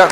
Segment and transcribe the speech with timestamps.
[0.00, 0.08] aleluya.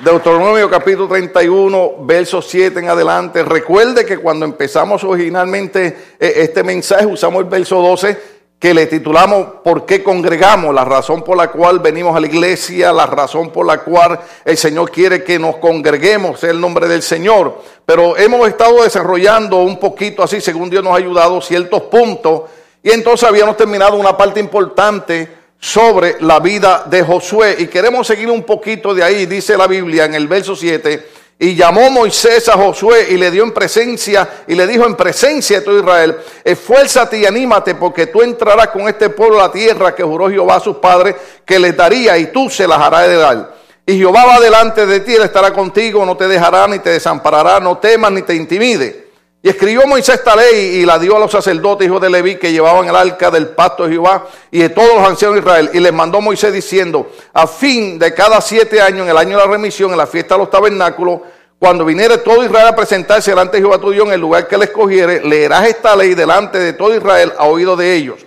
[0.00, 3.42] Deuteronomio capítulo 31, verso 7 en adelante.
[3.42, 9.46] Recuerde que cuando empezamos originalmente eh, este mensaje usamos el verso 12 que le titulamos
[9.64, 10.74] ¿Por qué congregamos?
[10.74, 14.56] La razón por la cual venimos a la iglesia, la razón por la cual el
[14.56, 17.60] Señor quiere que nos congreguemos, es el nombre del Señor.
[17.84, 22.42] Pero hemos estado desarrollando un poquito así, según Dios nos ha ayudado, ciertos puntos.
[22.86, 27.56] Y entonces habíamos terminado una parte importante sobre la vida de Josué.
[27.58, 31.16] Y queremos seguir un poquito de ahí, dice la Biblia en el verso 7.
[31.38, 35.58] Y llamó Moisés a Josué y le dio en presencia y le dijo en presencia
[35.58, 39.94] de todo Israel, esfuérzate y anímate porque tú entrarás con este pueblo a la tierra
[39.94, 43.16] que juró Jehová a sus padres que les daría y tú se las harás de
[43.16, 43.54] dar.
[43.84, 47.60] Y Jehová va delante de ti, él estará contigo, no te dejará ni te desamparará,
[47.60, 49.05] no temas ni te intimide.
[49.42, 52.50] Y escribió Moisés esta ley y la dio a los sacerdotes, hijos de Leví, que
[52.50, 55.70] llevaban el arca del pacto de Jehová y de todos los ancianos de Israel.
[55.72, 59.44] Y les mandó Moisés diciendo, a fin de cada siete años, en el año de
[59.44, 61.20] la remisión, en la fiesta de los tabernáculos,
[61.58, 64.58] cuando viniere todo Israel a presentarse delante de Jehová tu Dios en el lugar que
[64.58, 68.26] le escogiere, leerás esta ley delante de todo Israel a oído de ellos.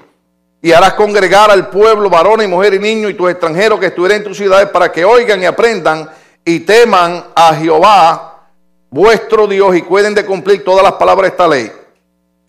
[0.61, 4.17] Y harás congregar al pueblo, varones y mujeres y niños y tus extranjeros que estuvieran
[4.17, 6.09] en tus ciudades para que oigan y aprendan
[6.44, 8.28] y teman a Jehová
[8.90, 11.72] vuestro Dios y cuiden de cumplir todas las palabras de esta ley.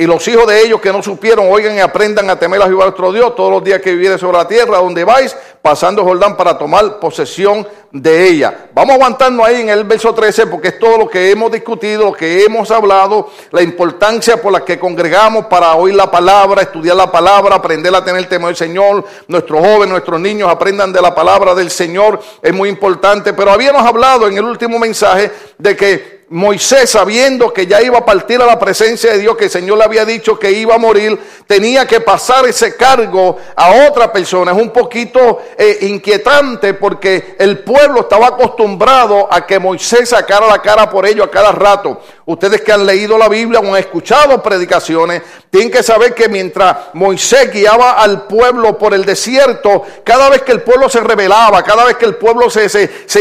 [0.00, 2.84] Y los hijos de ellos que no supieron, oigan y aprendan a temer a Jehová
[2.84, 6.56] vuestro Dios todos los días que vivieres sobre la tierra donde vais, pasando Jordán para
[6.56, 8.70] tomar posesión de ella.
[8.72, 12.12] Vamos aguantando ahí en el verso 13 porque es todo lo que hemos discutido, lo
[12.14, 17.12] que hemos hablado, la importancia por la que congregamos para oír la palabra, estudiar la
[17.12, 19.04] palabra, aprender a tener temor del Señor.
[19.28, 23.34] Nuestros jóvenes, nuestros niños aprendan de la palabra del Señor, es muy importante.
[23.34, 28.04] Pero habíamos hablado en el último mensaje de que Moisés, sabiendo que ya iba a
[28.04, 30.78] partir a la presencia de Dios, que el Señor le había dicho que iba a
[30.78, 34.52] morir, tenía que pasar ese cargo a otra persona.
[34.52, 40.62] Es un poquito eh, inquietante porque el pueblo estaba acostumbrado a que Moisés sacara la
[40.62, 42.00] cara por ello a cada rato.
[42.26, 46.76] Ustedes que han leído la Biblia o han escuchado predicaciones, tienen que saber que mientras
[46.94, 51.84] Moisés guiaba al pueblo por el desierto, cada vez que el pueblo se rebelaba, cada
[51.84, 53.20] vez que el pueblo se, se, se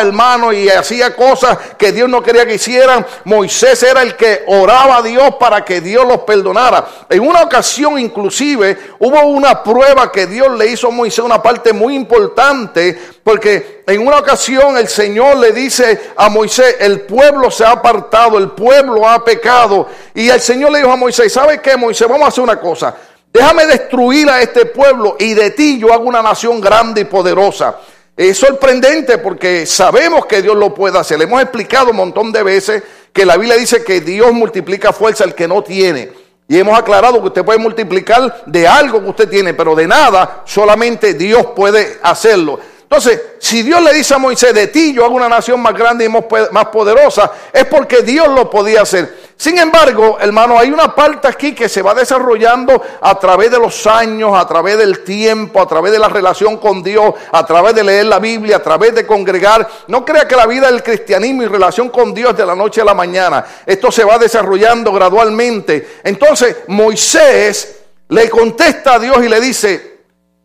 [0.00, 4.98] hermano, y hacía cosas que Dios no quería que hicieran, Moisés era el que oraba
[4.98, 6.86] a Dios para que Dios los perdonara.
[7.08, 11.72] En una ocasión inclusive hubo una prueba que Dios le hizo a Moisés, una parte
[11.72, 17.62] muy importante, porque en una ocasión el Señor le dice a Moisés, el pueblo se
[17.62, 19.86] ha apartado, el pueblo ha pecado.
[20.14, 22.08] Y el Señor le dijo a Moisés, ¿sabe qué, Moisés?
[22.08, 22.96] Vamos a hacer una cosa.
[23.30, 27.76] Déjame destruir a este pueblo y de ti yo hago una nación grande y poderosa.
[28.16, 31.18] Es sorprendente porque sabemos que Dios lo puede hacer.
[31.18, 35.24] Le hemos explicado un montón de veces que la Biblia dice que Dios multiplica fuerza
[35.24, 36.12] al que no tiene.
[36.48, 40.44] Y hemos aclarado que usted puede multiplicar de algo que usted tiene, pero de nada,
[40.46, 42.58] solamente Dios puede hacerlo.
[42.90, 46.06] Entonces, si Dios le dice a Moisés, de ti yo hago una nación más grande
[46.06, 49.28] y más poderosa, es porque Dios lo podía hacer.
[49.36, 53.86] Sin embargo, hermano, hay una parte aquí que se va desarrollando a través de los
[53.86, 57.84] años, a través del tiempo, a través de la relación con Dios, a través de
[57.84, 59.68] leer la Biblia, a través de congregar.
[59.88, 62.86] No crea que la vida del cristianismo y relación con Dios de la noche a
[62.86, 63.44] la mañana.
[63.66, 65.98] Esto se va desarrollando gradualmente.
[66.04, 69.98] Entonces, Moisés le contesta a Dios y le dice,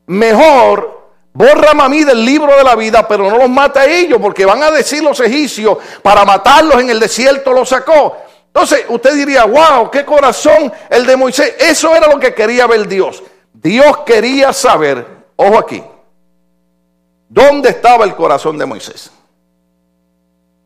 [0.08, 1.03] mejor
[1.34, 4.46] Borra a mí del libro de la vida, pero no los mata a ellos, porque
[4.46, 8.18] van a decir los egipcios, para matarlos en el desierto los sacó.
[8.48, 11.56] Entonces usted diría, wow, qué corazón el de Moisés.
[11.60, 13.24] Eso era lo que quería ver Dios.
[13.52, 15.84] Dios quería saber, ojo aquí,
[17.28, 19.12] dónde estaba el corazón de Moisés.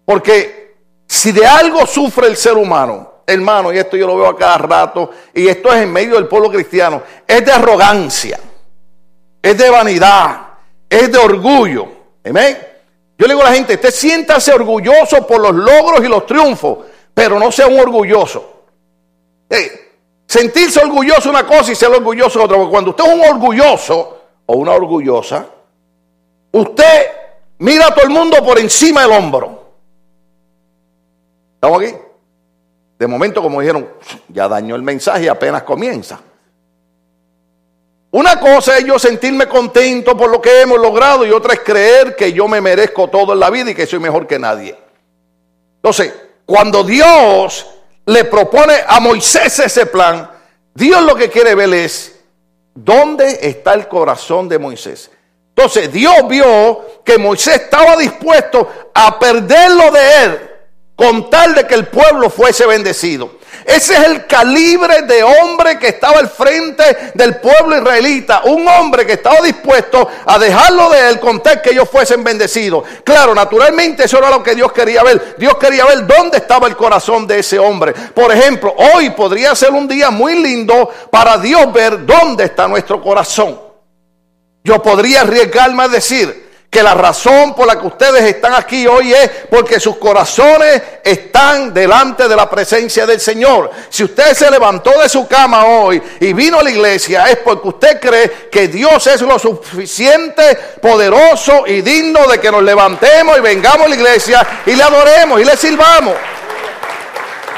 [0.04, 0.76] Porque
[1.08, 4.58] si de algo sufre el ser humano, hermano, y esto yo lo veo a cada
[4.58, 8.38] rato, y esto es en medio del pueblo cristiano, es de arrogancia,
[9.42, 10.47] es de vanidad,
[10.90, 11.88] es de orgullo.
[12.24, 12.58] Amén.
[13.18, 16.78] Yo le digo a la gente, usted siéntase orgulloso por los logros y los triunfos
[17.18, 18.66] pero no sea un orgulloso.
[20.28, 22.58] sentirse orgulloso es una cosa y ser orgulloso es otra.
[22.58, 25.48] Porque cuando usted es un orgulloso o una orgullosa,
[26.52, 27.08] usted
[27.58, 29.64] mira a todo el mundo por encima del hombro.
[31.56, 31.96] ¿Estamos aquí?
[33.00, 33.90] De momento, como dijeron,
[34.28, 36.20] ya dañó el mensaje y apenas comienza.
[38.18, 42.16] Una cosa es yo sentirme contento por lo que hemos logrado y otra es creer
[42.16, 44.76] que yo me merezco todo en la vida y que soy mejor que nadie.
[45.76, 47.68] Entonces, cuando Dios
[48.08, 50.32] le propone a Moisés ese plan,
[50.74, 52.20] Dios lo que quiere ver es
[52.74, 55.12] dónde está el corazón de Moisés.
[55.56, 60.40] Entonces Dios vio que Moisés estaba dispuesto a perderlo de él
[60.96, 63.37] con tal de que el pueblo fuese bendecido.
[63.66, 68.42] Ese es el calibre de hombre que estaba al frente del pueblo israelita.
[68.46, 72.84] Un hombre que estaba dispuesto a dejarlo de él con tal que ellos fuesen bendecidos.
[73.04, 75.36] Claro, naturalmente eso era lo que Dios quería ver.
[75.38, 77.94] Dios quería ver dónde estaba el corazón de ese hombre.
[77.94, 83.02] Por ejemplo, hoy podría ser un día muy lindo para Dios ver dónde está nuestro
[83.02, 83.60] corazón.
[84.64, 89.14] Yo podría arriesgarme a decir, que la razón por la que ustedes están aquí hoy
[89.14, 93.72] es porque sus corazones están delante de la presencia del Señor.
[93.90, 97.70] Si usted se levantó de su cama hoy y vino a la iglesia es porque
[97.70, 103.42] usted cree que Dios es lo suficiente, poderoso y digno de que nos levantemos y
[103.42, 106.16] vengamos a la iglesia y le adoremos y le sirvamos.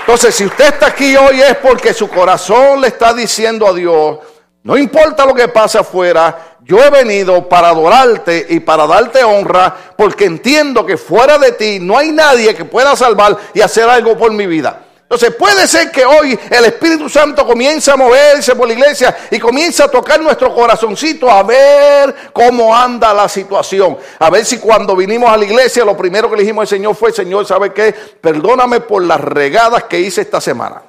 [0.02, 4.18] Entonces, si usted está aquí hoy es porque su corazón le está diciendo a Dios,
[4.64, 9.76] no importa lo que pase afuera, yo he venido para adorarte y para darte honra
[9.96, 14.18] porque entiendo que fuera de ti no hay nadie que pueda salvar y hacer algo
[14.18, 14.86] por mi vida.
[15.10, 19.40] Entonces puede ser que hoy el Espíritu Santo comience a moverse por la iglesia y
[19.40, 23.98] comience a tocar nuestro corazoncito a ver cómo anda la situación.
[24.20, 26.96] A ver si cuando vinimos a la iglesia lo primero que le dijimos al Señor
[26.96, 27.92] fue, Señor, ¿sabe qué?
[27.92, 30.84] Perdóname por las regadas que hice esta semana.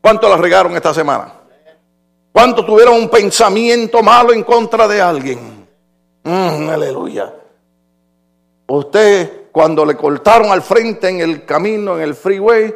[0.00, 1.39] ¿Cuánto las regaron esta semana?
[2.32, 5.68] ¿Cuánto tuvieron un pensamiento malo en contra de alguien?
[6.22, 7.32] Mm, aleluya.
[8.68, 12.72] Usted, cuando le cortaron al frente en el camino, en el freeway,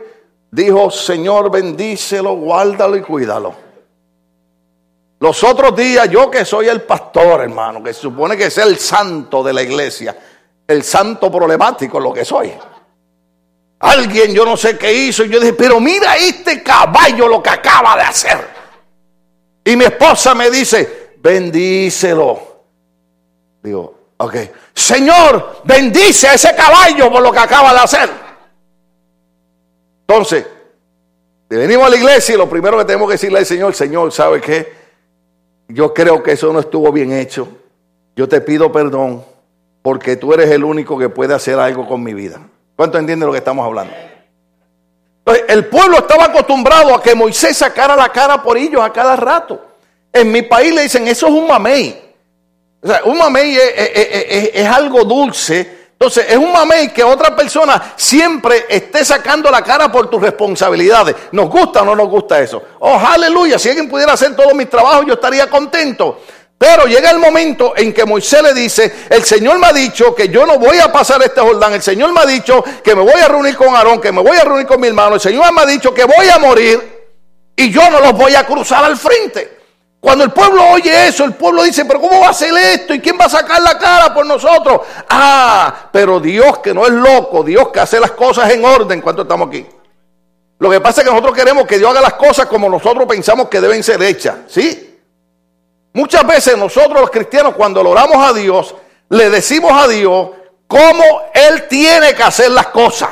[0.50, 3.54] dijo, Señor, bendícelo, guárdalo y cuídalo.
[5.20, 8.78] Los otros días, yo que soy el pastor, hermano, que se supone que es el
[8.78, 10.16] santo de la iglesia,
[10.66, 12.52] el santo problemático, lo que soy.
[13.78, 17.50] Alguien, yo no sé qué hizo, y yo dije, pero mira este caballo lo que
[17.50, 18.53] acaba de hacer.
[19.64, 22.38] Y mi esposa me dice, bendícelo.
[23.62, 24.36] Digo, ok.
[24.74, 28.10] Señor, bendice a ese caballo por lo que acaba de hacer.
[30.06, 30.46] Entonces,
[31.48, 34.40] venimos a la iglesia y lo primero que tenemos que decirle al Señor, Señor, ¿sabe
[34.40, 34.72] qué?
[35.68, 37.48] Yo creo que eso no estuvo bien hecho.
[38.14, 39.24] Yo te pido perdón
[39.80, 42.40] porque tú eres el único que puede hacer algo con mi vida.
[42.76, 43.94] ¿Cuánto entiende lo que estamos hablando?
[45.26, 49.58] El pueblo estaba acostumbrado a que Moisés sacara la cara por ellos a cada rato.
[50.12, 52.04] En mi país le dicen, eso es un mamey.
[52.82, 55.84] O sea, un mamey es, algo dulce.
[55.92, 61.16] Entonces, es un mamey que otra persona siempre esté sacando la cara por tus responsabilidades.
[61.32, 62.62] ¿Nos gusta o no nos gusta eso?
[62.80, 63.58] Oh, aleluya.
[63.58, 66.20] Si alguien pudiera hacer todos mis trabajos, yo estaría contento.
[66.56, 70.28] Pero llega el momento en que Moisés le dice, el Señor me ha dicho que
[70.28, 73.20] yo no voy a pasar este Jordán, el Señor me ha dicho que me voy
[73.20, 75.62] a reunir con Aarón, que me voy a reunir con mi hermano, el Señor me
[75.62, 77.06] ha dicho que voy a morir
[77.56, 79.58] y yo no los voy a cruzar al frente.
[80.00, 82.94] Cuando el pueblo oye eso, el pueblo dice, pero ¿cómo va a hacer esto?
[82.94, 84.82] ¿Y quién va a sacar la cara por nosotros?
[85.08, 89.22] Ah, pero Dios que no es loco, Dios que hace las cosas en orden, ¿cuánto
[89.22, 89.66] estamos aquí?
[90.58, 93.48] Lo que pasa es que nosotros queremos que Dios haga las cosas como nosotros pensamos
[93.48, 94.93] que deben ser hechas, ¿sí?
[95.94, 98.74] Muchas veces nosotros los cristianos cuando oramos a Dios,
[99.08, 100.30] le decimos a Dios
[100.66, 103.10] cómo Él tiene que hacer las cosas.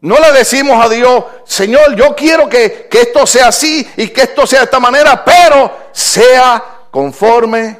[0.00, 4.22] No le decimos a Dios, Señor, yo quiero que, que esto sea así y que
[4.22, 6.62] esto sea de esta manera, pero sea
[6.92, 7.76] conforme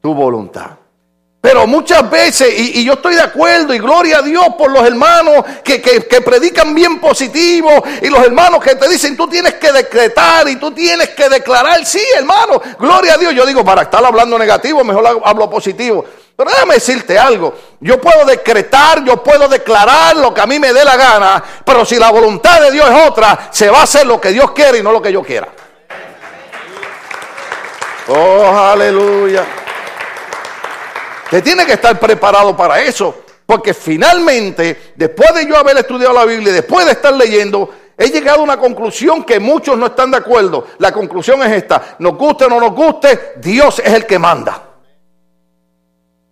[0.00, 0.70] tu voluntad.
[1.46, 5.44] Pero muchas veces, y, yo estoy de acuerdo, y gloria a Dios por los hermanos
[5.62, 5.78] que,
[6.20, 7.70] predican bien positivo,
[8.02, 11.86] y los hermanos que te dicen, tú tienes que decretar y tú tienes que declarar,
[11.86, 13.32] sí, hermano, gloria a Dios.
[13.32, 16.04] Yo digo, para estar hablando negativo, mejor hablo positivo.
[16.34, 20.72] Pero déjame decirte algo, yo puedo decretar, yo puedo declarar lo que a mí me
[20.72, 24.04] dé la gana, pero si la voluntad de Dios es otra, se va a hacer
[24.04, 25.46] lo que Dios quiere y no lo que yo quiera.
[28.08, 29.46] Oh, aleluya.
[31.26, 33.22] Usted tiene que estar preparado para eso.
[33.44, 38.40] Porque finalmente, después de yo haber estudiado la Biblia, después de estar leyendo, he llegado
[38.40, 40.66] a una conclusión que muchos no están de acuerdo.
[40.78, 41.96] La conclusión es esta.
[42.00, 44.65] Nos guste o no nos guste, Dios es el que manda.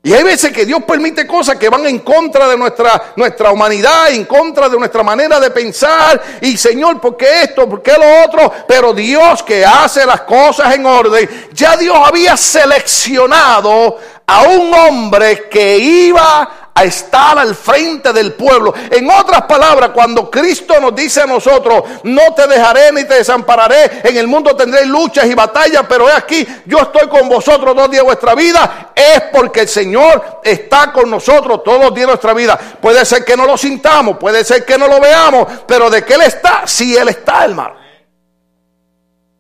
[0.05, 4.11] Y hay veces que Dios permite cosas que van en contra de nuestra, nuestra humanidad,
[4.11, 6.23] en contra de nuestra manera de pensar.
[6.43, 7.67] Y Señor, ¿por qué esto?
[7.67, 8.53] ¿Por qué lo otro?
[8.69, 13.97] Pero Dios que hace las cosas en orden, ya Dios había seleccionado
[14.27, 18.75] a un hombre que iba a estar al frente del pueblo.
[18.91, 24.01] En otras palabras, cuando Cristo nos dice a nosotros, no te dejaré ni te desampararé,
[24.03, 27.91] en el mundo tendréis luchas y batallas, pero es aquí, yo estoy con vosotros dos
[27.91, 32.13] días de vuestra vida, es porque el Señor está con nosotros todos los días de
[32.13, 32.59] nuestra vida.
[32.81, 36.15] Puede ser que no lo sintamos, puede ser que no lo veamos, pero de que
[36.15, 37.77] Él está, si Él está, hermano.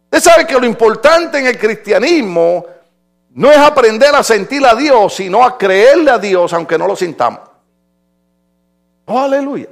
[0.04, 2.73] Usted sabe que lo importante en el cristianismo
[3.34, 6.96] no es aprender a sentir a Dios, sino a creerle a Dios aunque no lo
[6.96, 7.40] sintamos.
[9.06, 9.68] Oh, aleluya.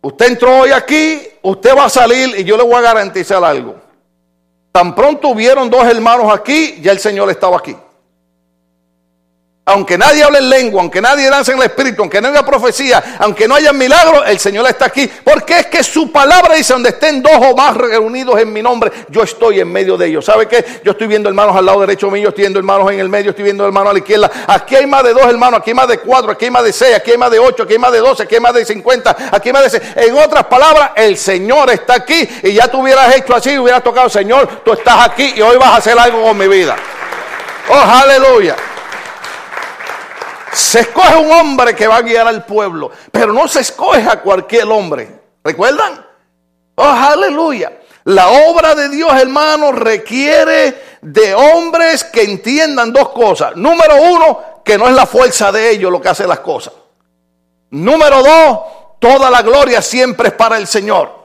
[0.00, 3.76] Usted entró hoy aquí, usted va a salir y yo le voy a garantizar algo.
[4.72, 7.76] Tan pronto hubieron dos hermanos aquí, ya el Señor estaba aquí
[9.68, 13.16] aunque nadie hable en lengua, aunque nadie lance en el espíritu, aunque no haya profecía,
[13.18, 15.08] aunque no haya milagro, el Señor está aquí.
[15.22, 18.90] Porque es que su palabra dice, donde estén dos o más reunidos en mi nombre,
[19.08, 20.24] yo estoy en medio de ellos.
[20.24, 20.80] ¿Sabe qué?
[20.82, 23.44] Yo estoy viendo hermanos al lado derecho mío, estoy viendo hermanos en el medio, estoy
[23.44, 24.30] viendo hermanos a la izquierda.
[24.46, 26.72] Aquí hay más de dos hermanos, aquí hay más de cuatro, aquí hay más de
[26.72, 28.64] seis, aquí hay más de ocho, aquí hay más de doce, aquí hay más de
[28.64, 29.82] cincuenta, aquí hay más de seis.
[29.96, 34.08] En otras palabras, el Señor está aquí y ya tú hubieras hecho así, hubieras tocado,
[34.08, 36.74] Señor, tú estás aquí y hoy vas a hacer algo con mi vida.
[37.70, 38.56] Oh, aleluya.
[40.52, 44.20] Se escoge un hombre que va a guiar al pueblo, pero no se escoge a
[44.20, 45.20] cualquier hombre.
[45.44, 46.04] ¿Recuerdan?
[46.74, 47.72] Oh, aleluya.
[48.04, 53.56] La obra de Dios, hermano, requiere de hombres que entiendan dos cosas.
[53.56, 56.72] Número uno, que no es la fuerza de ellos lo que hace las cosas.
[57.70, 58.60] Número dos,
[58.98, 61.17] toda la gloria siempre es para el Señor.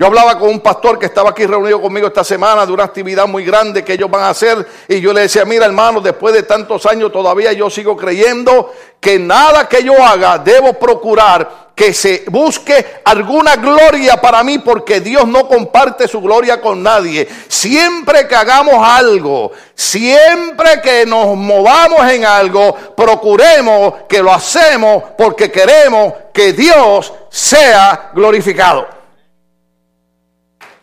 [0.00, 3.26] Yo hablaba con un pastor que estaba aquí reunido conmigo esta semana de una actividad
[3.26, 6.44] muy grande que ellos van a hacer y yo le decía, mira hermano, después de
[6.44, 12.22] tantos años todavía yo sigo creyendo que nada que yo haga debo procurar que se
[12.28, 17.28] busque alguna gloria para mí porque Dios no comparte su gloria con nadie.
[17.48, 25.50] Siempre que hagamos algo, siempre que nos movamos en algo, procuremos que lo hacemos porque
[25.50, 28.97] queremos que Dios sea glorificado.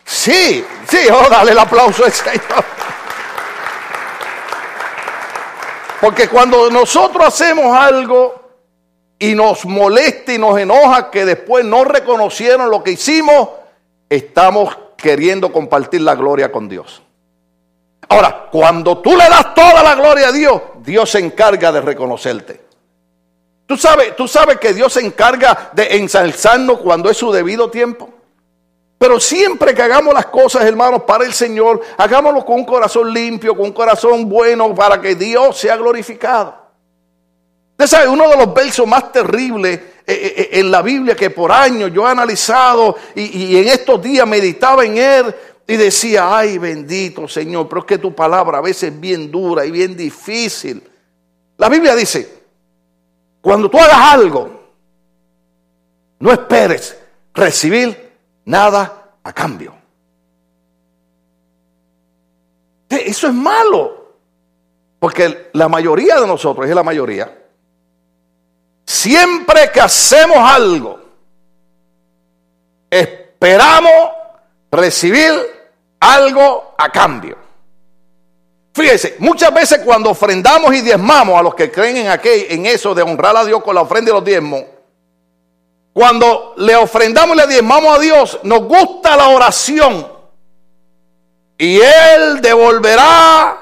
[0.06, 2.64] Sí, sí, oh, dale el aplauso al Señor.
[6.00, 8.46] Porque cuando nosotros hacemos algo
[9.18, 13.50] y nos molesta y nos enoja que después no reconocieron lo que hicimos,
[14.08, 17.02] estamos queriendo compartir la gloria con Dios.
[18.08, 22.62] Ahora, cuando tú le das toda la gloria a Dios, Dios se encarga de reconocerte.
[23.66, 28.15] Tú sabes, tú sabes que Dios se encarga de ensalzarnos cuando es su debido tiempo.
[28.98, 33.56] Pero siempre que hagamos las cosas, hermanos, para el Señor, hagámoslo con un corazón limpio,
[33.56, 36.56] con un corazón bueno, para que Dios sea glorificado.
[37.72, 41.30] Usted sabe, uno de los versos más terribles eh, eh, eh, en la Biblia que
[41.30, 45.36] por años yo he analizado y, y en estos días meditaba en él
[45.68, 49.66] y decía, ay bendito Señor, pero es que tu palabra a veces es bien dura
[49.66, 50.82] y bien difícil.
[51.58, 52.44] La Biblia dice,
[53.42, 54.70] cuando tú hagas algo,
[56.20, 56.98] no esperes
[57.34, 58.05] recibir
[58.46, 59.74] nada a cambio.
[62.90, 64.06] Eso es malo.
[65.00, 67.32] Porque la mayoría de nosotros, es la mayoría,
[68.86, 71.00] siempre que hacemos algo,
[72.90, 74.10] esperamos
[74.72, 75.32] recibir
[76.00, 77.38] algo a cambio.
[78.74, 82.94] Fíjese, muchas veces cuando ofrendamos y diezmamos a los que creen en, aquel, en eso
[82.94, 84.64] de honrar a Dios con la ofrenda y los diezmos,
[85.96, 90.06] cuando le ofrendamos y le diezmamos a Dios, nos gusta la oración.
[91.58, 93.58] Y Él devolverá.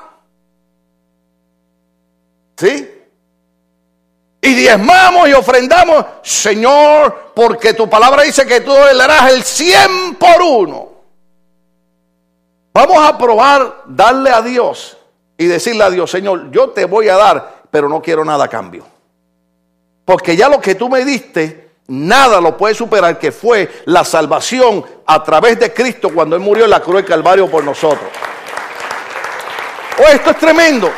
[2.58, 2.90] ¿Sí?
[4.42, 10.16] Y diezmamos y ofrendamos, Señor, porque tu palabra dice que tú le darás el cien
[10.16, 10.90] por uno.
[12.74, 14.98] Vamos a probar darle a Dios
[15.38, 18.50] y decirle a Dios, Señor, yo te voy a dar, pero no quiero nada a
[18.50, 18.88] cambio.
[20.04, 21.63] Porque ya lo que tú me diste,
[21.94, 26.64] Nada lo puede superar que fue la salvación a través de Cristo cuando Él murió
[26.64, 28.10] en la cruz del Calvario por nosotros.
[30.00, 30.90] Oh, esto es tremendo.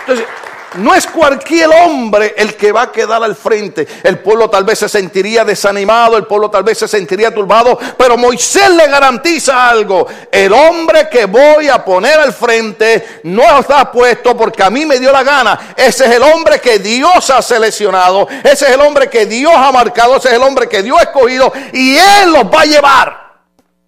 [0.00, 0.26] Entonces,
[0.74, 3.86] no es cualquier hombre el que va a quedar al frente.
[4.02, 8.16] El pueblo tal vez se sentiría desanimado, el pueblo tal vez se sentiría turbado, pero
[8.16, 10.06] Moisés le garantiza algo.
[10.30, 14.98] El hombre que voy a poner al frente no está puesto porque a mí me
[14.98, 15.74] dio la gana.
[15.76, 19.72] Ese es el hombre que Dios ha seleccionado, ese es el hombre que Dios ha
[19.72, 23.30] marcado, ese es el hombre que Dios ha escogido y Él los va a llevar.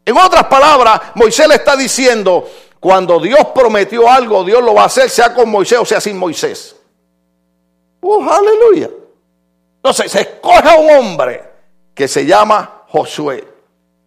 [0.04, 2.48] En otras palabras, Moisés le está diciendo,
[2.82, 6.18] cuando Dios prometió algo, Dios lo va a hacer, sea con Moisés o sea sin
[6.18, 6.74] Moisés.
[8.00, 8.90] ¡Uh, aleluya!
[9.76, 11.44] Entonces se escoge a un hombre
[11.94, 13.46] que se llama Josué.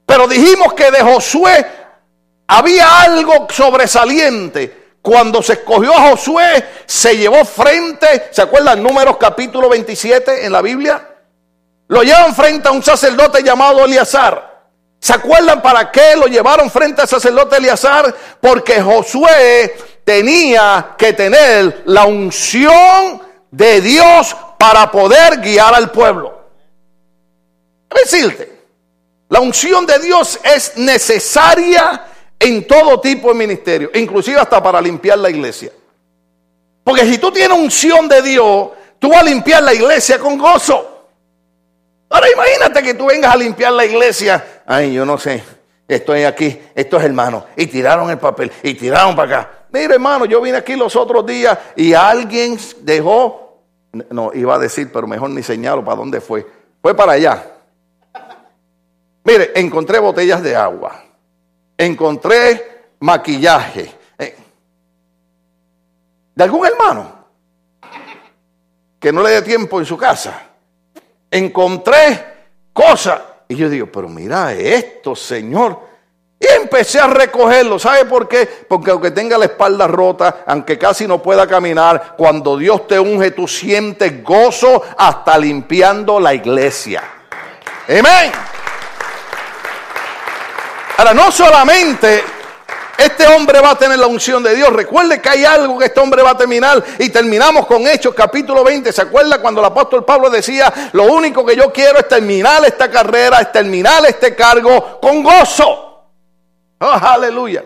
[0.06, 1.66] Pero dijimos que de Josué
[2.48, 4.98] había algo sobresaliente.
[5.02, 8.84] Cuando se escogió a Josué, se llevó frente, ¿se acuerdan?
[8.84, 11.16] Números capítulo 27 en la Biblia.
[11.88, 14.55] Lo llevan frente a un sacerdote llamado Eleazar.
[15.06, 18.12] ¿Se acuerdan para qué lo llevaron frente al sacerdote Eleazar?
[18.42, 23.22] Porque Josué tenía que tener la unción
[23.52, 26.46] de Dios para poder guiar al pueblo.
[27.88, 28.52] Decirte,
[29.30, 32.04] la unción de Dios es necesaria
[32.40, 35.72] en todo tipo de ministerio, inclusive hasta para limpiar la iglesia.
[36.84, 41.10] Porque si tú tienes unción de Dios, tú vas a limpiar la iglesia con gozo.
[42.10, 44.55] Ahora imagínate que tú vengas a limpiar la iglesia.
[44.66, 45.44] Ay, yo no sé,
[45.88, 47.44] estoy aquí, estos hermanos.
[47.56, 49.52] Y tiraron el papel, y tiraron para acá.
[49.72, 53.62] Mira, hermano, yo vine aquí los otros días y alguien dejó,
[54.10, 56.46] no, iba a decir, pero mejor ni señalo para dónde fue.
[56.82, 57.52] Fue para allá.
[59.24, 61.04] Mire, encontré botellas de agua,
[61.78, 63.92] encontré maquillaje.
[64.18, 64.36] Eh,
[66.36, 67.26] ¿De algún hermano?
[69.00, 70.42] Que no le dé tiempo en su casa.
[71.30, 72.24] Encontré
[72.72, 73.22] cosas.
[73.48, 75.80] Y yo digo, pero mira esto, Señor.
[76.40, 77.80] Y empecé a recogerlo.
[77.80, 78.46] ¿Sabe por qué?
[78.46, 83.32] Porque aunque tenga la espalda rota, aunque casi no pueda caminar, cuando Dios te unge,
[83.32, 87.04] tú sientes gozo hasta limpiando la iglesia.
[87.88, 88.32] Amén.
[90.98, 92.24] Ahora, no solamente
[92.98, 94.72] este hombre va a tener la unción de Dios.
[94.72, 98.64] Recuerde que hay algo que este hombre va a terminar y terminamos con Hechos capítulo
[98.64, 98.92] 20.
[98.92, 102.90] ¿Se acuerda cuando el apóstol Pablo decía, lo único que yo quiero es terminar esta
[102.90, 106.06] carrera, es terminar este cargo con gozo?
[106.80, 107.64] Oh, aleluya.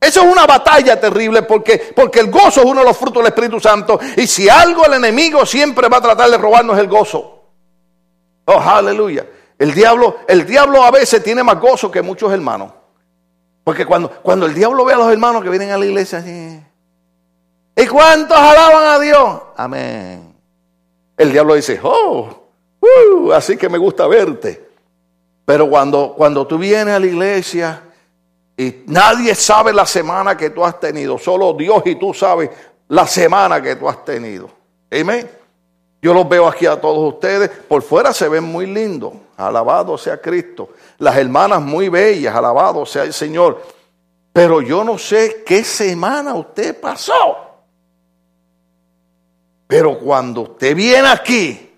[0.00, 3.32] Eso es una batalla terrible porque, porque el gozo es uno de los frutos del
[3.32, 4.00] Espíritu Santo.
[4.16, 7.44] Y si algo el enemigo siempre va a tratar de robarnos el gozo.
[8.46, 9.26] Oh, aleluya.
[9.58, 12.72] El diablo, el diablo a veces tiene más gozo que muchos hermanos.
[13.64, 16.24] Porque cuando, cuando el diablo ve a los hermanos que vienen a la iglesia
[17.76, 19.40] ¿y cuántos alaban a Dios?
[19.56, 20.34] Amén.
[21.16, 22.48] El diablo dice, oh,
[22.80, 24.68] uh, así que me gusta verte.
[25.44, 27.82] Pero cuando, cuando tú vienes a la iglesia
[28.56, 32.50] y nadie sabe la semana que tú has tenido, solo Dios y tú sabes
[32.88, 34.50] la semana que tú has tenido.
[34.90, 35.28] Amén.
[36.02, 37.50] Yo los veo aquí a todos ustedes.
[37.50, 39.12] Por fuera se ven muy lindos.
[39.36, 40.70] Alabado sea Cristo.
[40.98, 42.34] Las hermanas muy bellas.
[42.34, 43.62] Alabado sea el Señor.
[44.32, 47.36] Pero yo no sé qué semana usted pasó.
[49.66, 51.69] Pero cuando usted viene aquí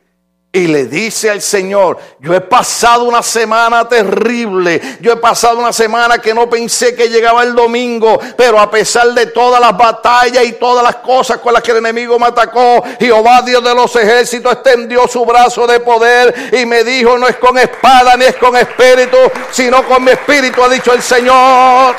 [0.55, 5.73] y le dice al Señor, yo he pasado una semana terrible, yo he pasado una
[5.73, 10.45] semana que no pensé que llegaba el domingo, pero a pesar de todas las batallas
[10.45, 13.97] y todas las cosas con las que el enemigo me atacó, Jehová Dios de los
[13.97, 18.37] ejércitos extendió su brazo de poder y me dijo, no es con espada ni es
[18.37, 19.17] con espíritu,
[19.51, 21.97] sino con mi espíritu, ha dicho el Señor.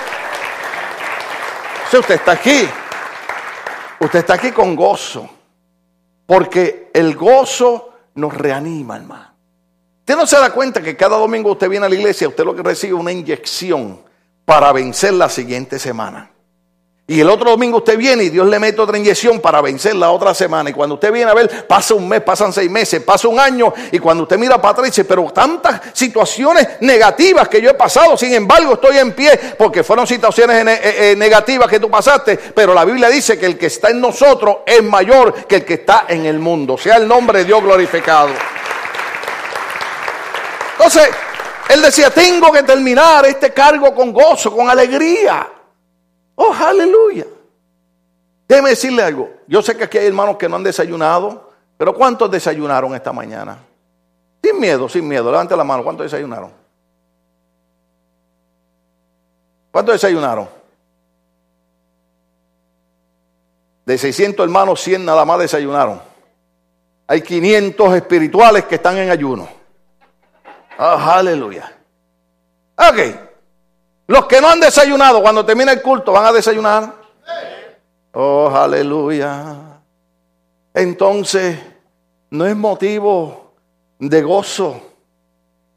[1.89, 2.69] Si usted está aquí,
[3.99, 5.27] usted está aquí con gozo,
[6.27, 9.33] porque el gozo nos reanima, hermano.
[9.99, 12.53] Usted no se da cuenta que cada domingo usted viene a la iglesia, usted lo
[12.53, 14.01] que recibe es una inyección
[14.43, 16.32] para vencer la siguiente semana.
[17.05, 20.09] Y el otro domingo usted viene y Dios le mete otra inyección para vencer la
[20.11, 20.69] otra semana.
[20.69, 23.73] Y cuando usted viene a ver, pasa un mes, pasan seis meses, pasa un año.
[23.91, 28.33] Y cuando usted mira para atrás pero tantas situaciones negativas que yo he pasado, sin
[28.33, 32.37] embargo estoy en pie porque fueron situaciones eh, eh, negativas que tú pasaste.
[32.37, 35.73] Pero la Biblia dice que el que está en nosotros es mayor que el que
[35.73, 36.77] está en el mundo.
[36.77, 38.29] Sea el nombre de Dios glorificado.
[40.77, 41.09] Entonces,
[41.67, 45.52] él decía, tengo que terminar este cargo con gozo, con alegría.
[46.35, 47.25] Oh, aleluya.
[48.47, 49.31] Déjeme decirle algo.
[49.47, 53.57] Yo sé que aquí hay hermanos que no han desayunado, pero ¿cuántos desayunaron esta mañana?
[54.43, 55.31] Sin miedo, sin miedo.
[55.31, 55.83] Levante la mano.
[55.83, 56.51] ¿Cuántos desayunaron?
[59.71, 60.47] ¿Cuántos desayunaron?
[63.85, 66.01] De 600 hermanos, 100 nada más desayunaron.
[67.07, 69.47] Hay 500 espirituales que están en ayuno.
[70.77, 71.71] Oh, aleluya.
[72.77, 73.32] Ok.
[74.07, 76.93] Los que no han desayunado, cuando termine el culto, ¿van a desayunar?
[78.11, 79.55] Oh, aleluya.
[80.73, 81.57] Entonces,
[82.29, 83.53] no es motivo
[83.99, 84.81] de gozo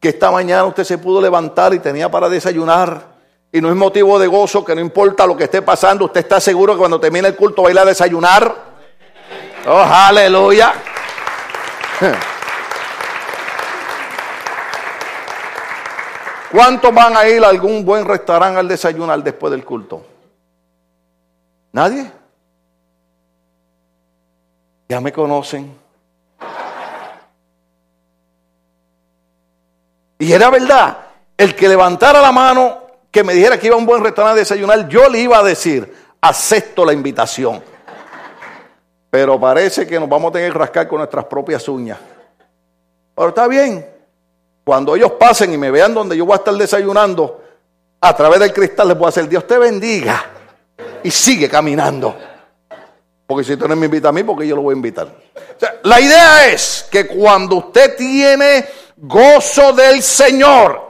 [0.01, 3.17] que esta mañana usted se pudo levantar y tenía para desayunar.
[3.53, 6.41] Y no es motivo de gozo que no importa lo que esté pasando, usted está
[6.41, 8.55] seguro que cuando termine el culto va a ir a desayunar.
[9.67, 10.75] Oh, aleluya.
[16.57, 20.07] ¿Cuántos van a ir a algún buen restaurante al desayunar después del culto?
[21.71, 22.11] ¿Nadie?
[24.89, 25.77] Ya me conocen.
[30.19, 30.97] Y era verdad,
[31.37, 32.79] el que levantara la mano,
[33.11, 35.43] que me dijera que iba a un buen restaurante a desayunar, yo le iba a
[35.43, 37.63] decir, acepto la invitación.
[39.11, 41.99] Pero parece que nos vamos a tener que rascar con nuestras propias uñas.
[43.15, 43.96] Pero está bien,
[44.67, 47.41] cuando ellos pasen y me vean donde yo voy a estar desayunando,
[48.01, 50.25] a través del cristal les voy a hacer, Dios te bendiga.
[51.05, 52.17] Y sigue caminando.
[53.29, 55.07] Porque si tú no me invita a mí, porque yo lo voy a invitar.
[55.85, 60.86] la idea es que cuando usted tiene gozo del Señor,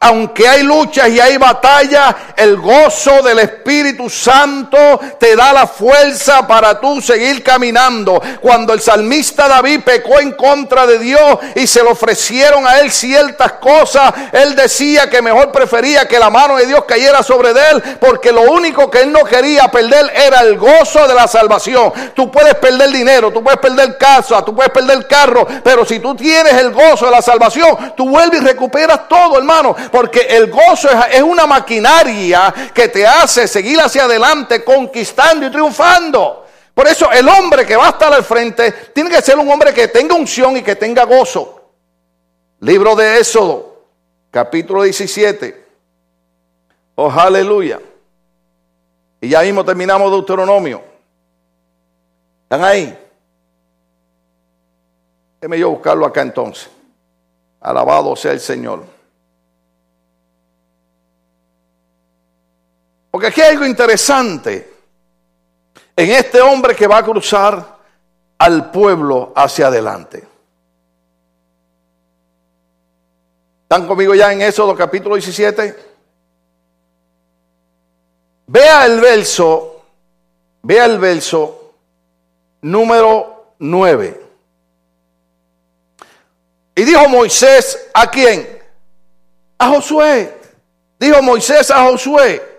[0.00, 4.78] Aunque hay luchas y hay batallas, el gozo del Espíritu Santo
[5.18, 8.22] te da la fuerza para tú seguir caminando.
[8.40, 12.92] Cuando el salmista David pecó en contra de Dios y se le ofrecieron a él
[12.92, 17.82] ciertas cosas, él decía que mejor prefería que la mano de Dios cayera sobre él,
[17.98, 21.92] porque lo único que él no quería perder era el gozo de la salvación.
[22.14, 26.14] Tú puedes perder dinero, tú puedes perder casa, tú puedes perder carro, pero si tú
[26.14, 30.88] tienes el gozo de la salvación, tú vuelves y recuperas todo, hermano porque el gozo
[31.10, 36.46] es, una maquinaria que te hace seguir hacia adelante, conquistando y triunfando.
[36.74, 39.74] Por eso el hombre que va a estar al frente tiene que ser un hombre
[39.74, 41.60] que tenga unción y que tenga gozo.
[42.60, 43.82] Libro de Éxodo,
[44.30, 45.66] capítulo 17.
[46.94, 47.80] Oh, aleluya.
[49.20, 50.82] Y ya mismo terminamos Deuteronomio.
[52.44, 52.98] ¿Están ahí?
[55.40, 56.70] Déjeme yo buscarlo acá entonces.
[57.60, 58.97] Alabado sea el Señor.
[63.10, 64.72] Porque aquí hay algo interesante
[65.96, 67.78] en este hombre que va a cruzar
[68.38, 70.26] al pueblo hacia adelante.
[73.62, 75.76] ¿Están conmigo ya en Éxodo capítulo 17?
[78.46, 79.82] Vea el verso,
[80.62, 81.74] vea el verso
[82.62, 84.28] número 9.
[86.76, 88.62] Y dijo Moisés a quién?
[89.58, 90.34] A Josué.
[90.98, 92.57] Dijo Moisés a Josué,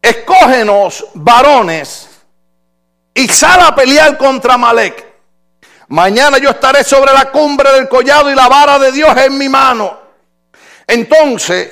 [0.00, 2.08] escógenos varones
[3.14, 5.06] y sal a pelear contra Malek.
[5.88, 9.48] Mañana yo estaré sobre la cumbre del collado y la vara de Dios en mi
[9.48, 9.98] mano.
[10.86, 11.68] Entonces,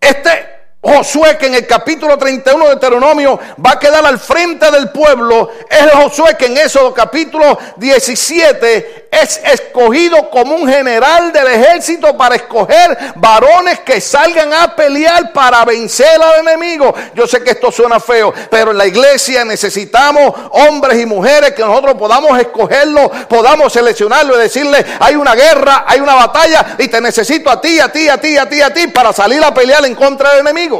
[0.00, 0.53] este
[0.84, 5.50] Josué que en el capítulo 31 de Deuteronomio va a quedar al frente del pueblo,
[5.70, 12.34] es Josué que en esos capítulo 17 es escogido como un general del ejército para
[12.34, 16.92] escoger varones que salgan a pelear para vencer al enemigo.
[17.14, 21.62] Yo sé que esto suena feo, pero en la iglesia necesitamos hombres y mujeres que
[21.62, 27.00] nosotros podamos escogerlo, podamos seleccionarlo y decirle, hay una guerra, hay una batalla y te
[27.00, 29.84] necesito a ti, a ti, a ti, a ti, a ti para salir a pelear
[29.86, 30.73] en contra del enemigo.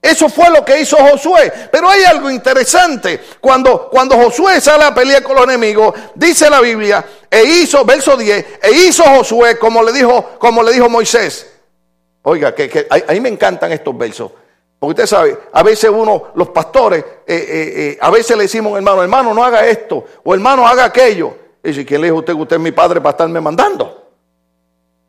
[0.00, 1.52] Eso fue lo que hizo Josué.
[1.70, 3.20] Pero hay algo interesante.
[3.40, 8.16] Cuando, cuando Josué sale a pelear con los enemigos, dice la Biblia, e hizo, verso
[8.16, 11.50] 10, e hizo Josué como le dijo, como le dijo Moisés.
[12.22, 14.30] Oiga, que, que a, mí me encantan estos versos.
[14.78, 18.76] Porque usted sabe, a veces uno, los pastores, eh, eh, eh, a veces le decimos,
[18.76, 21.36] hermano, hermano, no haga esto, o hermano, haga aquello.
[21.64, 24.10] Y dice, ¿quién le dijo usted que usted es mi padre para estarme mandando?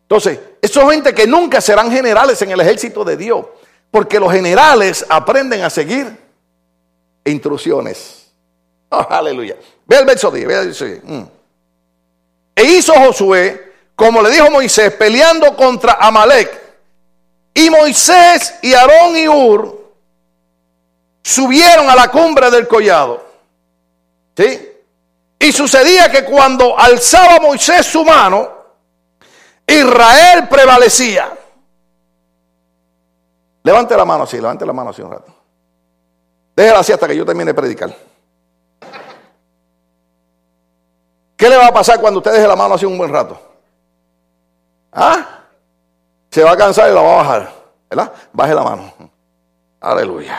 [0.03, 3.45] Entonces, esos gente que nunca serán generales en el ejército de Dios.
[3.91, 6.17] Porque los generales aprenden a seguir
[7.25, 8.31] instrucciones.
[8.89, 9.55] Oh, aleluya.
[9.85, 10.47] Ve el verso 10.
[10.47, 11.03] Ve el verso 10.
[11.03, 11.23] Mm.
[12.55, 16.65] E hizo Josué, como le dijo Moisés, peleando contra Amalek.
[17.53, 19.77] Y Moisés y Aarón y Ur
[21.23, 23.25] subieron a la cumbre del collado.
[24.35, 24.71] ¿Sí?
[25.39, 28.57] Y sucedía que cuando alzaba Moisés su mano,
[29.67, 31.36] Israel prevalecía.
[33.67, 35.29] Levante la mano así, levante la mano así un rato.
[36.55, 37.93] Déjela así hasta que yo termine de predicar.
[41.35, 43.37] ¿Qué le va a pasar cuando usted deje la mano así un buen rato?
[44.93, 45.41] ¿Ah?
[46.31, 47.53] Se va a cansar y la va a bajar.
[47.89, 48.13] ¿Verdad?
[48.31, 48.93] Baje la mano.
[49.81, 50.37] Aleluya.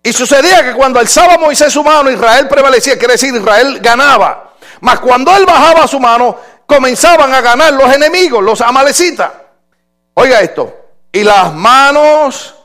[0.00, 4.52] Y sucedía que cuando alzaba Moisés su mano, Israel prevalecía, quiere decir, Israel ganaba.
[4.80, 9.32] Mas cuando él bajaba su mano, comenzaban a ganar los enemigos, los amalecitas.
[10.14, 10.83] Oiga esto,
[11.14, 12.56] y las manos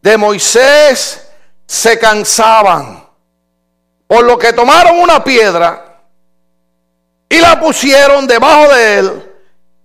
[0.00, 1.30] de Moisés
[1.66, 3.06] se cansaban.
[4.06, 6.00] Por lo que tomaron una piedra
[7.28, 9.32] y la pusieron debajo de él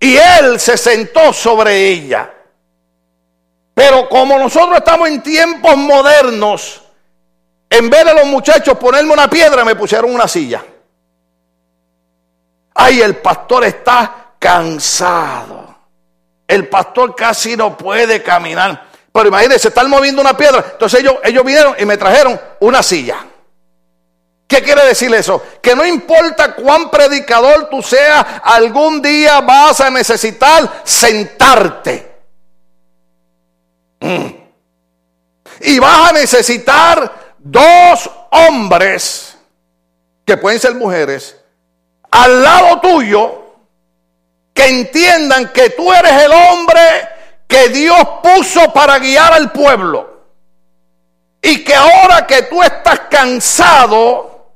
[0.00, 2.32] y él se sentó sobre ella.
[3.74, 6.82] Pero como nosotros estamos en tiempos modernos,
[7.68, 10.64] en vez de los muchachos ponerme una piedra, me pusieron una silla.
[12.74, 15.63] Ay, el pastor está cansado.
[16.46, 18.86] El pastor casi no puede caminar.
[19.12, 20.64] Pero imagínense, están moviendo una piedra.
[20.72, 23.24] Entonces ellos, ellos vinieron y me trajeron una silla.
[24.46, 25.42] ¿Qué quiere decir eso?
[25.62, 32.12] Que no importa cuán predicador tú seas, algún día vas a necesitar sentarte.
[34.00, 34.26] Mm.
[35.60, 39.36] Y vas a necesitar dos hombres,
[40.24, 41.36] que pueden ser mujeres,
[42.10, 43.43] al lado tuyo
[44.54, 46.80] que entiendan que tú eres el hombre
[47.46, 50.14] que Dios puso para guiar al pueblo.
[51.42, 54.52] Y que ahora que tú estás cansado,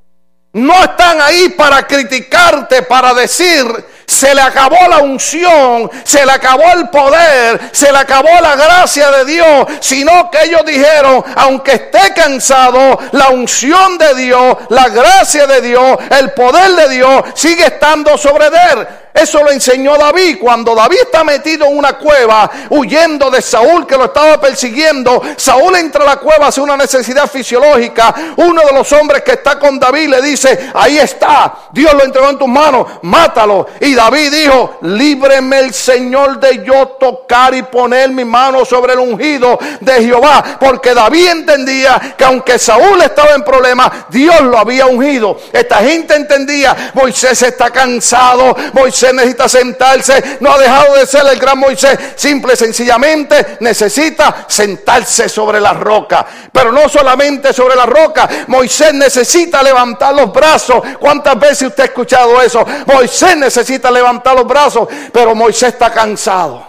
[0.52, 3.66] no están ahí para criticarte, para decir
[4.08, 9.10] se le acabó la unción, se le acabó el poder, se le acabó la gracia
[9.10, 15.46] de Dios, sino que ellos dijeron, aunque esté cansado, la unción de Dios, la gracia
[15.46, 18.88] de Dios, el poder de Dios sigue estando sobre él.
[19.18, 20.38] Eso lo enseñó David.
[20.40, 25.74] Cuando David está metido en una cueva, huyendo de Saúl que lo estaba persiguiendo, Saúl
[25.76, 28.14] entra a la cueva, hace una necesidad fisiológica.
[28.36, 32.30] Uno de los hombres que está con David le dice, ahí está, Dios lo entregó
[32.30, 33.66] en tus manos, mátalo.
[33.80, 39.00] Y David dijo, líbreme el Señor de yo tocar y poner mi mano sobre el
[39.00, 40.56] ungido de Jehová.
[40.61, 45.40] Porque David entendía que aunque Saúl estaba en problemas, Dios lo había ungido.
[45.52, 51.40] Esta gente entendía, Moisés está cansado, Moisés necesita sentarse, no ha dejado de ser el
[51.40, 56.24] gran Moisés, simple y sencillamente necesita sentarse sobre la roca.
[56.52, 60.82] Pero no solamente sobre la roca, Moisés necesita levantar los brazos.
[61.00, 62.64] ¿Cuántas veces usted ha escuchado eso?
[62.87, 66.66] Moisés necesita levantar los brazos, pero Moisés está cansado.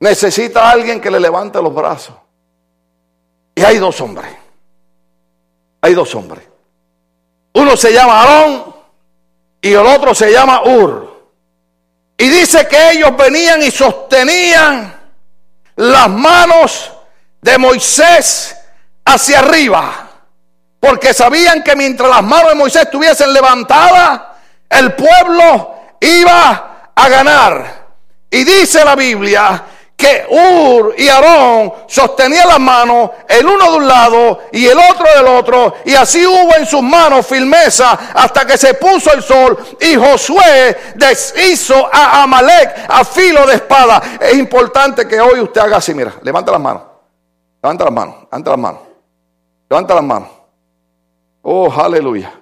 [0.00, 2.14] Necesita a alguien que le levante los brazos.
[3.54, 4.30] Y hay dos hombres.
[5.80, 6.44] Hay dos hombres.
[7.54, 8.74] Uno se llama Aarón
[9.62, 11.30] y el otro se llama Ur.
[12.18, 14.94] Y dice que ellos venían y sostenían
[15.76, 16.92] las manos
[17.40, 18.56] de Moisés
[19.04, 20.05] hacia arriba,
[20.86, 24.20] porque sabían que mientras las manos de Moisés estuviesen levantadas,
[24.68, 27.86] el pueblo iba a ganar.
[28.30, 29.64] Y dice la Biblia
[29.96, 35.06] que Ur y Aarón sostenían las manos, el uno de un lado y el otro
[35.16, 39.58] del otro, y así hubo en sus manos firmeza hasta que se puso el sol,
[39.80, 44.02] y Josué deshizo a Amalek a filo de espada.
[44.20, 46.82] Es importante que hoy usted haga así, mira, levanta las manos,
[47.62, 48.80] levanta las manos, levanta las manos,
[49.68, 50.35] levanta las manos.
[51.48, 52.34] Oh, aleluya.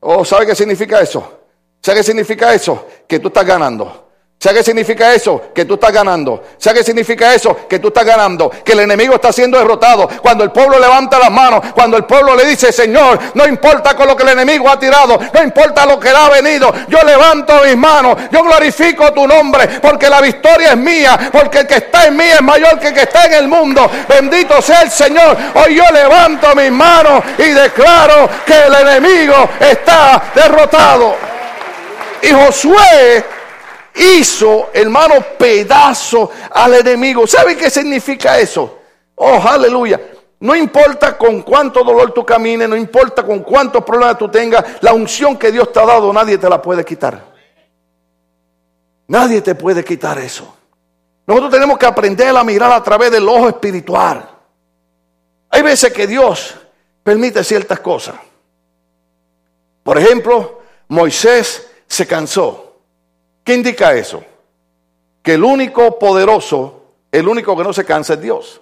[0.00, 1.40] Oh, ¿sabe qué significa eso?
[1.82, 2.86] ¿Sabe qué significa eso?
[3.06, 4.07] Que tú estás ganando.
[4.40, 5.50] ¿Sabe qué significa eso?
[5.52, 6.44] Que tú estás ganando.
[6.58, 7.66] ¿Sabe qué significa eso?
[7.68, 8.48] Que tú estás ganando.
[8.50, 10.08] Que el enemigo está siendo derrotado.
[10.22, 14.06] Cuando el pueblo levanta las manos, cuando el pueblo le dice, Señor, no importa con
[14.06, 17.52] lo que el enemigo ha tirado, no importa lo que le ha venido, yo levanto
[17.64, 22.06] mis manos, yo glorifico tu nombre, porque la victoria es mía, porque el que está
[22.06, 23.90] en mí es mayor que el que está en el mundo.
[24.08, 25.36] Bendito sea el Señor.
[25.54, 31.16] Hoy yo levanto mis manos y declaro que el enemigo está derrotado.
[32.22, 33.37] Y Josué
[33.98, 37.26] hizo, hermano, pedazo al enemigo.
[37.26, 38.78] ¿Sabe qué significa eso?
[39.14, 40.00] Oh, aleluya.
[40.40, 44.92] No importa con cuánto dolor tú camines, no importa con cuántos problemas tú tengas, la
[44.92, 47.24] unción que Dios te ha dado, nadie te la puede quitar.
[49.08, 50.54] Nadie te puede quitar eso.
[51.26, 54.28] Nosotros tenemos que aprender a mirar a través del ojo espiritual.
[55.50, 56.54] Hay veces que Dios
[57.02, 58.14] permite ciertas cosas.
[59.82, 62.67] Por ejemplo, Moisés se cansó.
[63.48, 64.22] ¿Qué indica eso?
[65.22, 68.60] Que el único poderoso, el único que no se cansa es Dios.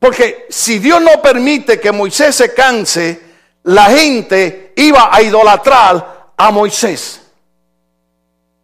[0.00, 3.22] Porque si Dios no permite que Moisés se canse,
[3.62, 7.20] la gente iba a idolatrar a Moisés.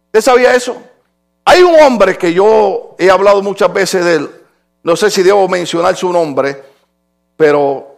[0.07, 0.75] ¿Usted sabía eso?
[1.45, 4.29] Hay un hombre que yo he hablado muchas veces de él,
[4.83, 6.61] no sé si debo mencionar su nombre,
[7.37, 7.95] pero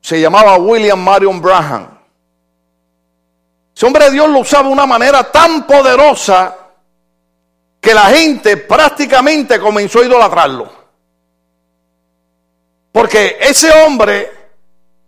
[0.00, 1.91] se llamaba William Marion Braham.
[3.74, 6.56] Ese hombre de Dios lo usaba de una manera tan poderosa
[7.80, 10.72] que la gente prácticamente comenzó a idolatrarlo.
[12.92, 14.30] Porque ese hombre,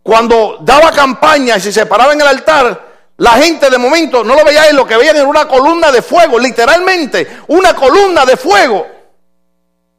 [0.02, 4.44] cuando daba campaña y se separaba en el altar, la gente de momento no lo
[4.44, 8.86] veía en lo que veían era una columna de fuego, literalmente, una columna de fuego.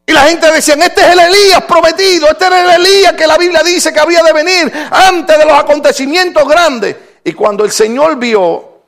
[0.08, 3.38] Y la gente decía, este es el Elías prometido, este es el Elías que la
[3.38, 6.96] Biblia dice que había de venir antes de los acontecimientos grandes.
[7.28, 8.82] Y cuando el Señor vio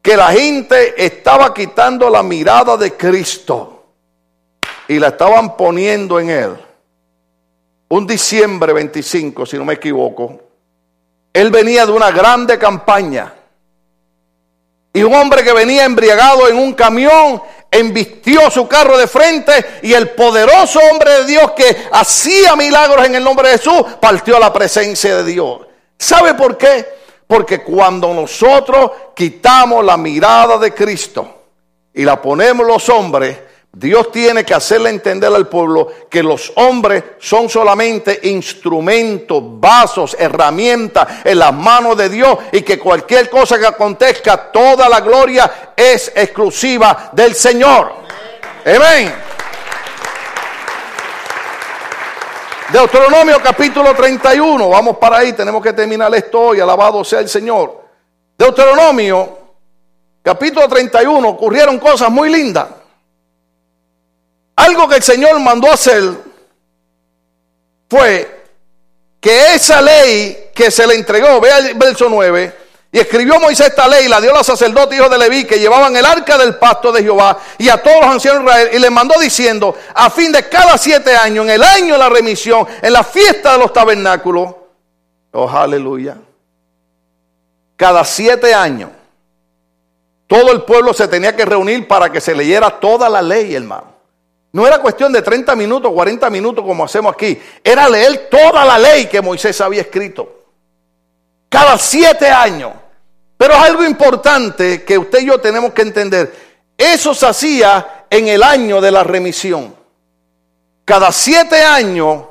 [0.00, 3.84] que la gente estaba quitando la mirada de Cristo
[4.88, 6.56] y la estaban poniendo en Él,
[7.90, 10.40] un diciembre 25, si no me equivoco,
[11.34, 13.34] Él venía de una grande campaña.
[14.94, 19.92] Y un hombre que venía embriagado en un camión embistió su carro de frente y
[19.92, 24.40] el poderoso hombre de Dios que hacía milagros en el nombre de Jesús partió a
[24.40, 25.60] la presencia de Dios.
[25.98, 27.01] ¿Sabe por qué?
[27.32, 31.44] Porque cuando nosotros quitamos la mirada de Cristo
[31.94, 33.38] y la ponemos los hombres,
[33.72, 41.08] Dios tiene que hacerle entender al pueblo que los hombres son solamente instrumentos, vasos, herramientas
[41.24, 46.12] en las manos de Dios y que cualquier cosa que acontezca, toda la gloria es
[46.14, 47.94] exclusiva del Señor.
[48.66, 49.10] Amén.
[52.72, 57.82] Deuteronomio capítulo 31, vamos para ahí, tenemos que terminar esto hoy, alabado sea el Señor.
[58.38, 59.38] Deuteronomio,
[60.22, 62.66] capítulo 31, ocurrieron cosas muy lindas.
[64.56, 66.02] Algo que el Señor mandó hacer
[67.90, 68.42] fue
[69.20, 72.56] que esa ley que se le entregó, vea el verso 9,
[72.94, 75.96] y escribió Moisés esta ley, la dio a los sacerdotes hijos de Leví, que llevaban
[75.96, 78.90] el arca del pacto de Jehová, y a todos los ancianos de Israel, y les
[78.90, 82.92] mandó diciendo, a fin de cada siete años, en el año de la remisión, en
[82.92, 84.54] la fiesta de los tabernáculos,
[85.32, 86.18] oh aleluya,
[87.76, 88.90] cada siete años,
[90.26, 93.92] todo el pueblo se tenía que reunir para que se leyera toda la ley, hermano.
[94.52, 97.40] No era cuestión de 30 minutos, 40 minutos como hacemos aquí.
[97.64, 100.42] Era leer toda la ley que Moisés había escrito.
[101.48, 102.81] Cada siete años.
[103.42, 106.32] Pero es algo importante que usted y yo tenemos que entender.
[106.78, 109.74] Eso se hacía en el año de la remisión.
[110.84, 112.22] Cada siete años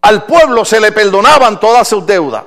[0.00, 2.42] al pueblo se le perdonaban todas sus deudas.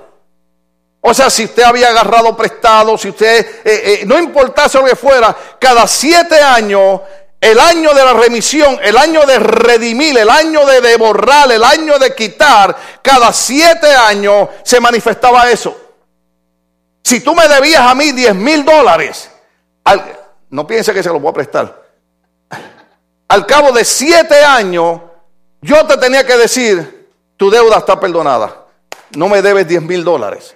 [0.99, 4.97] O sea, si usted había agarrado prestado, si usted, eh, eh, no importase lo que
[4.97, 6.99] fuera, cada siete años,
[7.39, 11.63] el año de la remisión, el año de redimir, el año de, de borrar, el
[11.63, 15.90] año de quitar, cada siete años se manifestaba eso.
[17.03, 19.29] Si tú me debías a mí 10 mil dólares,
[20.49, 21.81] no piense que se lo voy a prestar.
[23.27, 25.01] Al cabo de siete años,
[25.61, 28.65] yo te tenía que decir, tu deuda está perdonada.
[29.15, 30.55] No me debes 10 mil dólares.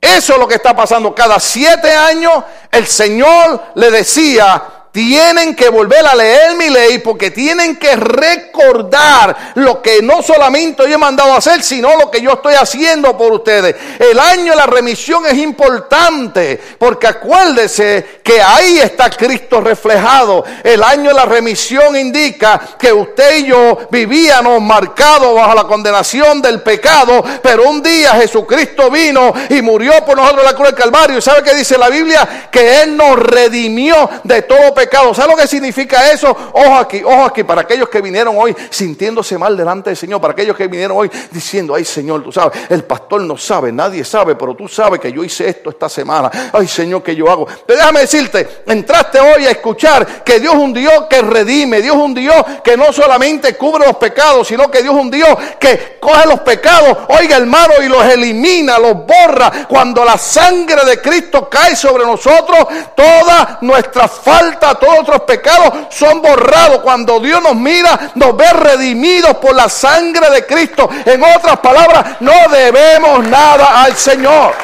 [0.00, 1.14] Eso es lo que está pasando.
[1.14, 4.62] Cada siete años el Señor le decía,
[4.96, 10.88] tienen que volver a leer mi ley porque tienen que recordar lo que no solamente
[10.88, 13.76] yo he mandado a hacer, sino lo que yo estoy haciendo por ustedes.
[13.98, 20.46] El año de la remisión es importante porque acuérdese que ahí está Cristo reflejado.
[20.64, 26.40] El año de la remisión indica que usted y yo vivíamos marcados bajo la condenación
[26.40, 30.74] del pecado, pero un día Jesucristo vino y murió por nosotros en la cruz del
[30.74, 31.20] Calvario.
[31.20, 32.48] ¿Sabe qué dice la Biblia?
[32.50, 36.28] Que Él nos redimió de todo pecado ¿Sabe lo que significa eso?
[36.52, 40.32] Ojo aquí, ojo aquí, para aquellos que vinieron hoy sintiéndose mal delante del Señor, para
[40.32, 44.34] aquellos que vinieron hoy diciendo, ay Señor, tú sabes, el pastor no sabe, nadie sabe,
[44.34, 46.30] pero tú sabes que yo hice esto esta semana.
[46.52, 47.46] Ay Señor, que yo hago.
[47.66, 51.96] Pero déjame decirte, entraste hoy a escuchar que Dios es un Dios que redime, Dios
[51.96, 55.28] es un Dios que no solamente cubre los pecados, sino que Dios es un Dios
[55.58, 59.66] que coge los pecados, oiga hermano, y los elimina, los borra.
[59.68, 66.22] Cuando la sangre de Cristo cae sobre nosotros, toda nuestra falta, todos otros pecados son
[66.22, 66.80] borrados.
[66.80, 70.88] Cuando Dios nos mira, nos ve redimidos por la sangre de Cristo.
[71.04, 74.54] En otras palabras, no debemos nada al Señor.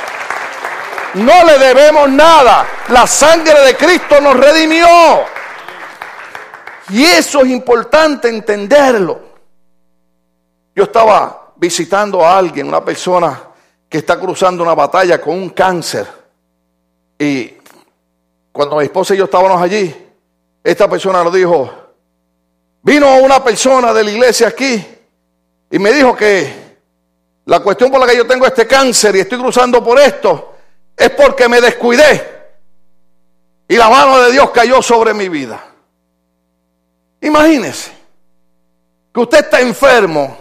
[1.14, 2.66] No le debemos nada.
[2.88, 4.86] La sangre de Cristo nos redimió.
[6.90, 9.20] Y eso es importante entenderlo.
[10.74, 13.40] Yo estaba visitando a alguien, una persona
[13.88, 16.06] que está cruzando una batalla con un cáncer.
[17.18, 17.44] Y
[18.52, 19.94] cuando mi esposa y yo estábamos allí,
[20.62, 21.70] esta persona lo dijo,
[22.82, 24.84] vino una persona de la iglesia aquí
[25.70, 26.62] y me dijo que
[27.46, 30.54] la cuestión por la que yo tengo este cáncer y estoy cruzando por esto
[30.96, 32.30] es porque me descuidé
[33.66, 35.64] y la mano de Dios cayó sobre mi vida.
[37.22, 37.90] Imagínese
[39.12, 40.36] que usted está enfermo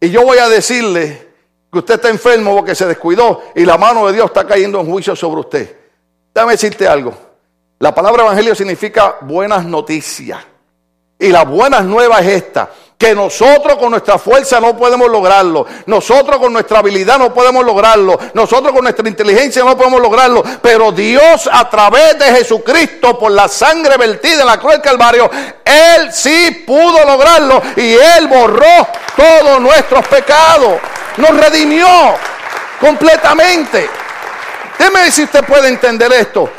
[0.00, 1.28] y yo voy a decirle
[1.70, 4.90] que usted está enfermo porque se descuidó y la mano de Dios está cayendo en
[4.90, 5.81] juicio sobre usted.
[6.34, 7.14] Déjame decirte algo.
[7.78, 10.38] La palabra evangelio significa buenas noticias.
[11.18, 12.68] Y la buenas nuevas es esta,
[12.98, 18.18] que nosotros con nuestra fuerza no podemos lograrlo, nosotros con nuestra habilidad no podemos lograrlo,
[18.34, 23.46] nosotros con nuestra inteligencia no podemos lograrlo, pero Dios a través de Jesucristo, por la
[23.46, 25.30] sangre vertida en la cruz del Calvario,
[25.64, 30.74] Él sí pudo lograrlo y Él borró todos nuestros pecados,
[31.18, 31.86] nos redimió
[32.80, 34.01] completamente.
[34.82, 36.50] Déjeme si usted puede entender esto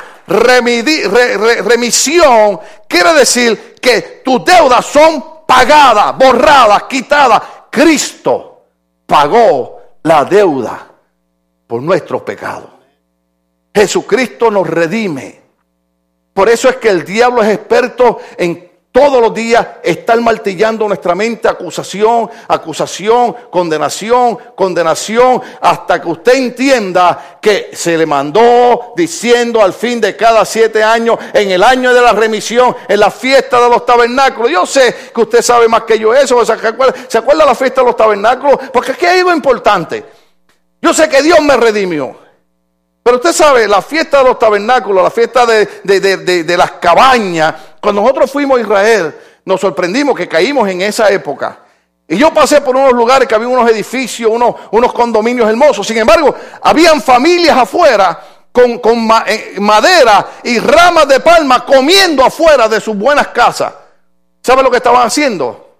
[1.65, 2.57] remisión
[2.87, 7.43] quiere decir que tus deudas son pagadas, borradas, quitadas.
[7.69, 8.61] Cristo
[9.05, 10.87] pagó la deuda
[11.67, 12.69] por nuestros pecados.
[13.75, 15.41] Jesucristo nos redime.
[16.33, 21.15] Por eso es que el diablo es experto en todos los días estar martillando nuestra
[21.15, 29.73] mente acusación, acusación, condenación, condenación, hasta que usted entienda que se le mandó diciendo al
[29.73, 33.67] fin de cada siete años, en el año de la remisión, en la fiesta de
[33.67, 34.51] los tabernáculos.
[34.51, 37.87] Yo sé que usted sabe más que yo eso, ¿se acuerda, ¿se la fiesta de
[37.87, 38.59] los tabernáculos?
[38.71, 40.05] Porque aquí hay algo importante.
[40.79, 42.15] Yo sé que Dios me redimió.
[43.01, 48.01] Pero usted sabe, la fiesta de los tabernáculos, la fiesta de, de las cabañas, cuando
[48.01, 49.13] nosotros fuimos a Israel,
[49.43, 51.59] nos sorprendimos que caímos en esa época.
[52.07, 55.85] Y yo pasé por unos lugares que había unos edificios, unos, unos condominios hermosos.
[55.85, 58.23] Sin embargo, habían familias afuera
[58.53, 58.79] con,
[59.27, 63.73] eh, madera y ramas de palma comiendo afuera de sus buenas casas.
[64.41, 65.75] ¿Sabe lo que estaban haciendo?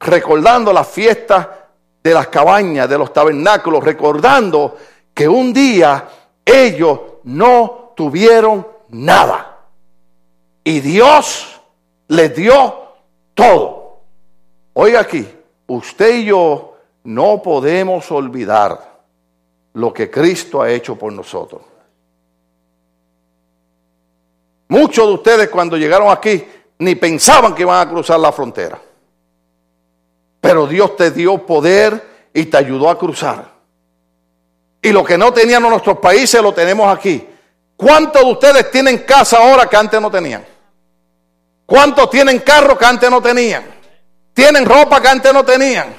[0.00, 1.46] Recordando las fiestas
[2.02, 4.76] de las cabañas, de los tabernáculos, recordando
[5.14, 6.08] que un día
[6.44, 9.49] ellos no tuvieron nada.
[10.64, 11.60] Y Dios
[12.08, 12.74] les dio
[13.34, 14.00] todo.
[14.74, 15.26] Oiga aquí,
[15.66, 19.00] usted y yo no podemos olvidar
[19.74, 21.62] lo que Cristo ha hecho por nosotros.
[24.68, 26.44] Muchos de ustedes cuando llegaron aquí
[26.78, 28.80] ni pensaban que iban a cruzar la frontera.
[30.40, 33.50] Pero Dios te dio poder y te ayudó a cruzar.
[34.82, 37.26] Y lo que no tenían en nuestros países lo tenemos aquí.
[37.76, 40.44] ¿Cuántos de ustedes tienen casa ahora que antes no tenían?
[41.70, 43.62] ¿Cuántos tienen carro que antes no tenían?
[44.34, 45.94] ¿Tienen ropa que antes no tenían?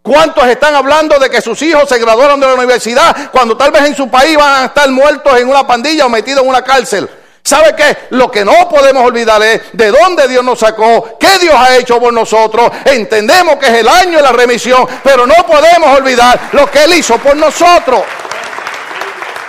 [0.00, 3.82] ¿Cuántos están hablando de que sus hijos se graduaron de la universidad cuando tal vez
[3.86, 7.10] en su país van a estar muertos en una pandilla o metidos en una cárcel?
[7.42, 7.96] ¿Sabe qué?
[8.10, 11.98] Lo que no podemos olvidar es de dónde Dios nos sacó, qué Dios ha hecho
[11.98, 12.70] por nosotros.
[12.84, 16.94] Entendemos que es el año de la remisión, pero no podemos olvidar lo que Él
[16.94, 18.02] hizo por nosotros.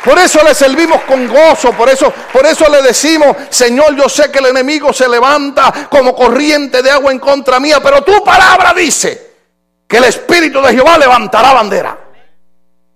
[0.04, 4.32] Por eso le servimos con gozo, por eso, por eso le decimos, Señor, yo sé
[4.32, 8.74] que el enemigo se levanta como corriente de agua en contra mía, pero tu palabra
[8.74, 9.30] dice
[9.88, 11.98] que el Espíritu de Jehová levantará bandera.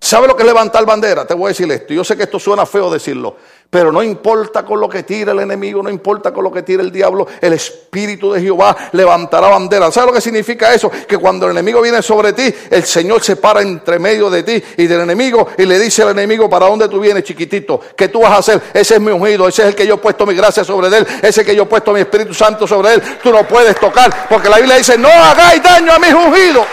[0.00, 1.26] ¿Sabe lo que es levantar bandera?
[1.26, 1.94] Te voy a decir esto.
[1.94, 3.36] Yo sé que esto suena feo decirlo,
[3.74, 6.80] pero no importa con lo que tire el enemigo, no importa con lo que tire
[6.80, 9.90] el diablo, el Espíritu de Jehová levantará bandera.
[9.90, 10.88] ¿Sabe lo que significa eso?
[11.08, 14.62] Que cuando el enemigo viene sobre ti, el Señor se para entre medio de ti
[14.76, 17.80] y del enemigo y le dice al enemigo, ¿para dónde tú vienes, chiquitito?
[17.96, 18.62] ¿Qué tú vas a hacer?
[18.72, 21.04] Ese es mi ungido, ese es el que yo he puesto mi gracia sobre él,
[21.18, 23.02] ese es el que yo he puesto mi Espíritu Santo sobre él.
[23.24, 26.64] Tú no puedes tocar, porque la Biblia dice, no hagáis daño a mis ungidos.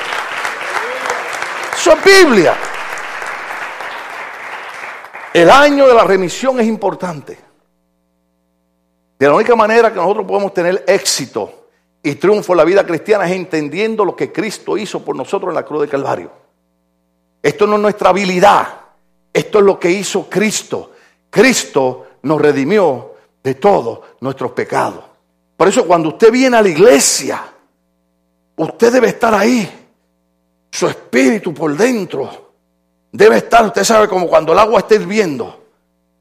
[1.75, 2.55] Eso es Biblia.
[5.33, 7.37] El año de la remisión es importante.
[9.17, 11.67] De la única manera que nosotros podemos tener éxito
[12.03, 15.55] y triunfo en la vida cristiana es entendiendo lo que Cristo hizo por nosotros en
[15.55, 16.31] la cruz de Calvario.
[17.41, 18.67] Esto no es nuestra habilidad,
[19.31, 20.91] esto es lo que hizo Cristo.
[21.29, 25.03] Cristo nos redimió de todos nuestros pecados.
[25.55, 27.41] Por eso cuando usted viene a la iglesia,
[28.57, 29.69] usted debe estar ahí,
[30.71, 32.50] su espíritu por dentro
[33.11, 35.63] debe estar, usted sabe, como cuando el agua está hirviendo,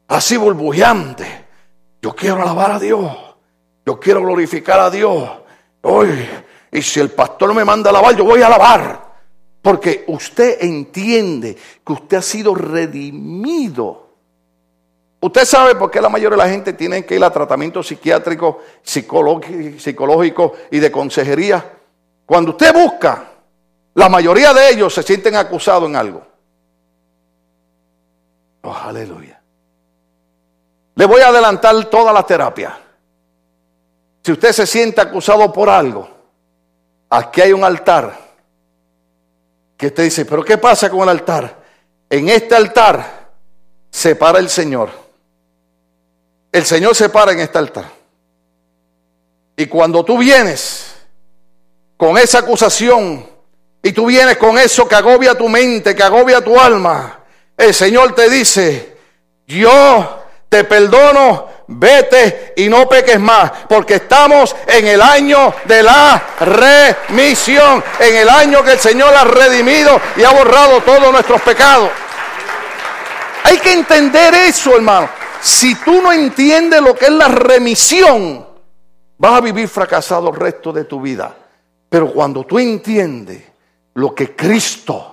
[0.09, 1.47] así burbujeante.
[2.03, 3.16] Yo quiero alabar a Dios,
[3.84, 5.28] yo quiero glorificar a Dios.
[5.82, 6.09] Hoy,
[6.72, 9.11] y si el pastor me manda alabar, yo voy a alabar.
[9.62, 14.09] Porque usted entiende que usted ha sido redimido.
[15.20, 18.61] Usted sabe por qué la mayoría de la gente tiene que ir a tratamiento psiquiátrico,
[18.82, 21.72] psicológico y de consejería.
[22.24, 23.32] Cuando usted busca,
[23.95, 26.30] la mayoría de ellos se sienten acusados en algo.
[28.63, 29.41] Oh, aleluya.
[30.95, 32.79] Le voy a adelantar toda la terapia.
[34.23, 36.09] Si usted se siente acusado por algo,
[37.09, 38.31] aquí hay un altar.
[39.77, 41.57] Que usted dice, pero ¿qué pasa con el altar?
[42.11, 43.31] En este altar
[43.91, 44.91] se para el Señor.
[46.53, 47.87] El Señor se para en este altar.
[49.57, 50.95] Y cuando tú vienes
[51.97, 53.27] con esa acusación
[53.83, 57.20] y tú vienes con eso que agobia tu mente, que agobia tu alma,
[57.61, 58.97] el Señor te dice,
[59.47, 66.23] yo te perdono, vete y no peques más, porque estamos en el año de la
[66.41, 71.91] remisión, en el año que el Señor ha redimido y ha borrado todos nuestros pecados.
[73.45, 75.09] Hay que entender eso, hermano.
[75.41, 78.47] Si tú no entiendes lo que es la remisión,
[79.19, 81.35] vas a vivir fracasado el resto de tu vida.
[81.89, 83.43] Pero cuando tú entiendes
[83.95, 85.10] lo que Cristo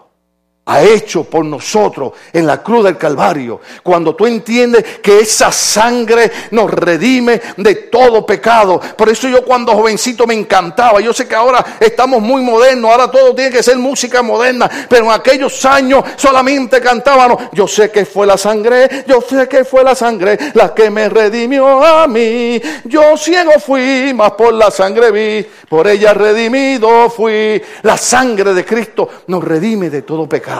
[0.67, 3.61] ha hecho por nosotros en la cruz del Calvario.
[3.81, 8.79] Cuando tú entiendes que esa sangre nos redime de todo pecado.
[8.97, 10.99] Por eso yo cuando jovencito me encantaba.
[10.99, 14.69] Yo sé que ahora estamos muy modernos, ahora todo tiene que ser música moderna.
[14.89, 17.43] Pero en aquellos años solamente cantábamos.
[17.53, 21.07] Yo sé que fue la sangre, yo sé que fue la sangre la que me
[21.07, 22.61] redimió a mí.
[22.83, 25.47] Yo ciego fui, mas por la sangre vi.
[25.69, 27.61] Por ella redimido fui.
[27.83, 30.56] La sangre de Cristo nos redime de todo pecado.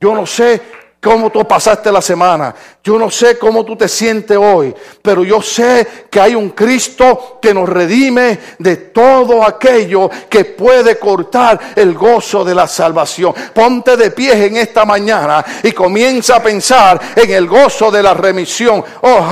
[0.00, 0.60] Yo no sé
[1.02, 2.54] cómo tú pasaste la semana.
[2.84, 7.38] Yo no sé cómo tú te sientes hoy, pero yo sé que hay un Cristo
[7.40, 13.34] que nos redime de todo aquello que puede cortar el gozo de la salvación.
[13.52, 18.14] Ponte de pie en esta mañana y comienza a pensar en el gozo de la
[18.14, 18.84] remisión.
[19.00, 19.28] Oh,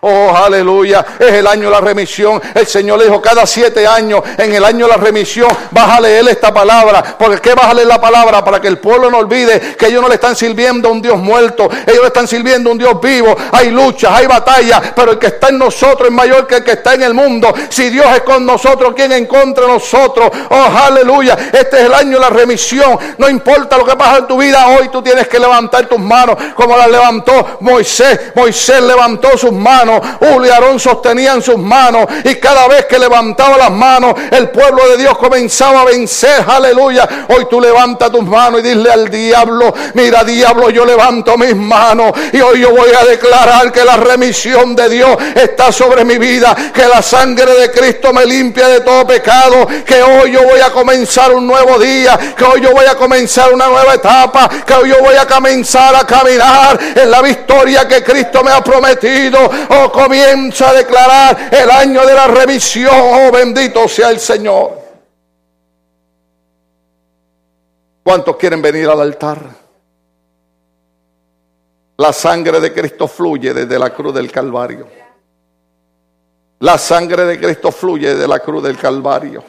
[0.00, 1.06] oh aleluya.
[1.18, 2.40] Es el año de la remisión.
[2.54, 6.00] El Señor le dijo cada siete años, en el año de la remisión, vas a
[6.00, 7.16] leer esta palabra.
[7.18, 9.86] porque qué vas a leer la la palabra para que el pueblo no olvide que
[9.86, 12.78] ellos no le están sirviendo a un Dios muerto, ellos le están sirviendo a un
[12.78, 13.36] Dios vivo.
[13.52, 16.72] Hay luchas, hay batallas, pero el que está en nosotros es mayor que el que
[16.72, 17.54] está en el mundo.
[17.68, 20.28] Si Dios es con nosotros, ¿quién en contra nosotros?
[20.50, 21.36] Oh, aleluya.
[21.52, 22.98] Este es el año de la remisión.
[23.18, 26.36] No importa lo que pasa en tu vida, hoy tú tienes que levantar tus manos
[26.56, 28.32] como las levantó Moisés.
[28.34, 30.00] Moisés levantó sus manos,
[30.34, 34.88] Uli y Aarón sostenían sus manos y cada vez que levantaba las manos, el pueblo
[34.88, 36.44] de Dios comenzaba a vencer.
[36.46, 37.08] Aleluya.
[37.28, 42.12] Hoy tú levanta tus manos y dile al diablo, mira diablo, yo levanto mis manos
[42.32, 46.56] y hoy yo voy a declarar que la remisión de Dios está sobre mi vida,
[46.72, 50.70] que la sangre de Cristo me limpia de todo pecado, que hoy yo voy a
[50.70, 54.88] comenzar un nuevo día, que hoy yo voy a comenzar una nueva etapa, que hoy
[54.88, 59.38] yo voy a comenzar a caminar en la victoria que Cristo me ha prometido.
[59.68, 62.94] Oh, comienza a declarar el año de la remisión.
[62.94, 64.83] Oh, bendito sea el Señor.
[68.04, 69.40] ¿Cuántos quieren venir al altar?
[71.96, 74.86] La sangre de Cristo fluye desde la cruz del Calvario.
[76.58, 79.42] La sangre de Cristo fluye desde la cruz del Calvario.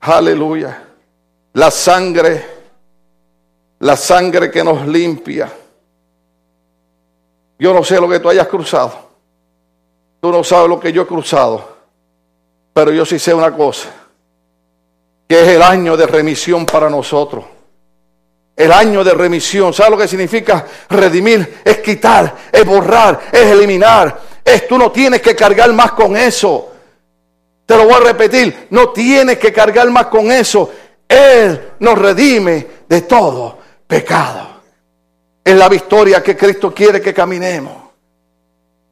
[0.00, 0.82] Aleluya.
[1.52, 2.44] La sangre,
[3.78, 5.48] la sangre que nos limpia.
[7.56, 9.10] Yo no sé lo que tú hayas cruzado.
[10.20, 11.76] Tú no sabes lo que yo he cruzado.
[12.74, 14.05] Pero yo sí sé una cosa
[15.26, 17.44] que es el año de remisión para nosotros.
[18.54, 21.60] El año de remisión, ¿sabes lo que significa redimir?
[21.64, 24.18] Es quitar, es borrar, es eliminar.
[24.42, 26.72] Es tú no tienes que cargar más con eso.
[27.66, 30.70] Te lo voy a repetir, no tienes que cargar más con eso.
[31.08, 34.62] Él nos redime de todo pecado.
[35.44, 37.85] Es la victoria que Cristo quiere que caminemos.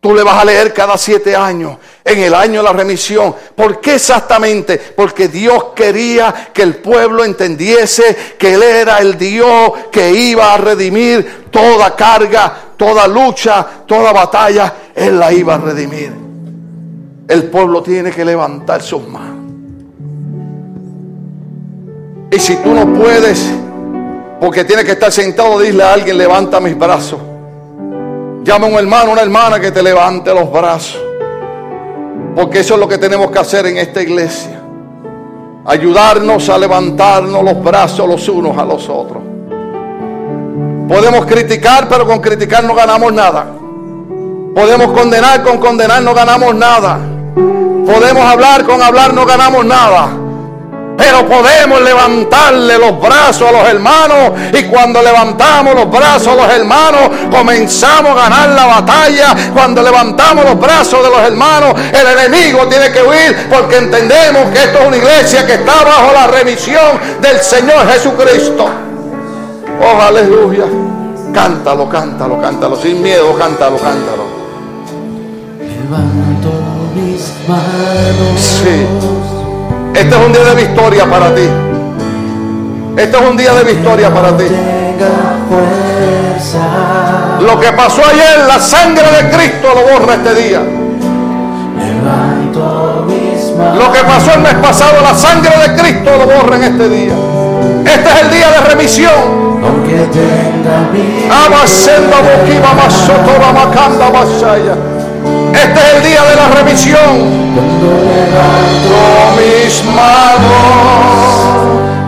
[0.04, 3.34] Tú le vas a leer cada siete años, en el año de la remisión.
[3.56, 4.76] ¿Por qué exactamente?
[4.76, 10.58] Porque Dios quería que el pueblo entendiese que Él era el Dios que iba a
[10.58, 14.74] redimir toda carga, toda lucha, toda batalla.
[14.94, 16.12] Él la iba a redimir.
[17.26, 19.54] El pueblo tiene que levantar sus manos.
[22.30, 23.42] Y si tú no puedes,
[24.38, 27.20] porque tienes que estar sentado, dile a alguien, levanta mis brazos.
[28.44, 31.00] Llama a un hermano, una hermana que te levante los brazos.
[32.36, 34.60] Porque eso es lo que tenemos que hacer en esta iglesia.
[35.64, 39.22] Ayudarnos a levantarnos los brazos los unos a los otros.
[40.86, 43.46] Podemos criticar, pero con criticar no ganamos nada.
[44.54, 46.98] Podemos condenar, con condenar no ganamos nada.
[47.34, 50.23] Podemos hablar, con hablar no ganamos nada.
[50.96, 56.52] Pero podemos levantarle los brazos a los hermanos y cuando levantamos los brazos a los
[56.52, 59.34] hermanos comenzamos a ganar la batalla.
[59.52, 64.64] Cuando levantamos los brazos de los hermanos el enemigo tiene que huir porque entendemos que
[64.64, 68.68] esto es una iglesia que está bajo la remisión del Señor Jesucristo.
[69.80, 70.64] Oh, aleluya.
[71.32, 72.76] Cántalo, cántalo, cántalo.
[72.76, 74.24] Sin miedo, cántalo, cántalo.
[75.58, 76.50] Levanto
[76.94, 78.40] mis manos.
[78.40, 79.23] Sí.
[79.94, 81.48] Este es un día de victoria para ti.
[82.96, 84.44] Este es un día de victoria para ti.
[87.40, 90.60] Lo que pasó ayer, la sangre de Cristo lo borra este día.
[93.78, 97.14] Lo que pasó el mes pasado, la sangre de Cristo lo borra en este día.
[97.84, 99.12] Este es el día de remisión.
[99.62, 100.90] Aunque tenga
[105.54, 107.12] Este es el día de la remisión.
[108.90, 111.14] Con mis manos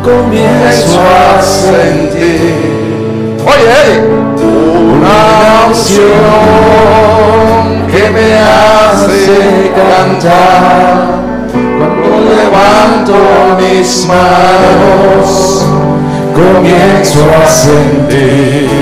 [0.07, 3.37] Comienzo a sentir.
[3.45, 4.07] Oye,
[4.39, 6.07] una unción
[7.91, 11.07] que me hace cantar
[11.77, 13.17] cuando levanto
[13.59, 15.67] mis manos.
[16.37, 18.76] comienzo a sentir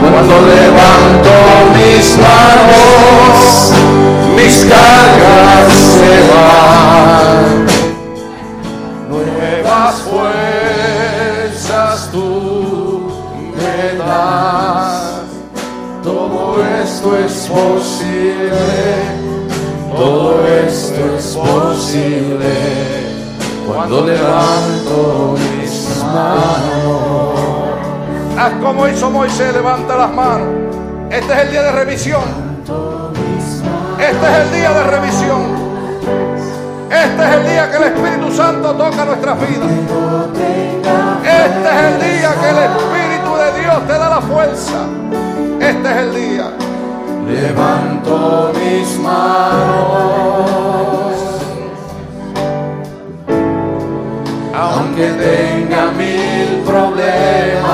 [0.00, 1.32] Cuando levanto
[1.74, 3.36] mis manos,
[4.36, 7.66] mis cargas se van.
[9.10, 13.12] Nuevas fuerzas tú
[13.56, 14.92] me das.
[16.02, 16.38] Todo
[16.82, 18.74] esto es posible.
[19.96, 22.52] Todo esto es posible
[23.66, 25.36] cuando levanto
[28.38, 30.48] Haz como hizo Moisés, levanta las manos.
[31.10, 32.22] Este es el día de revisión.
[33.98, 35.42] Este es el día de revisión.
[36.90, 39.70] Este es el día que el Espíritu Santo toca nuestras vidas.
[41.24, 44.86] Este es el día que el Espíritu de Dios te da la fuerza.
[45.60, 46.52] Este es el día.
[47.26, 50.34] levanto mis manos.
[54.96, 57.64] Aunque tenga mil problemas,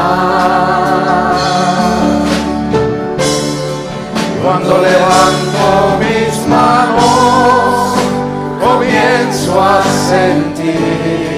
[4.42, 7.94] cuando levanto mis manos,
[8.58, 11.29] comienzo a sentir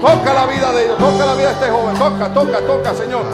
[0.00, 3.24] toca la vida de ellos, toca la vida de este joven, toca, toca, toca, Señor.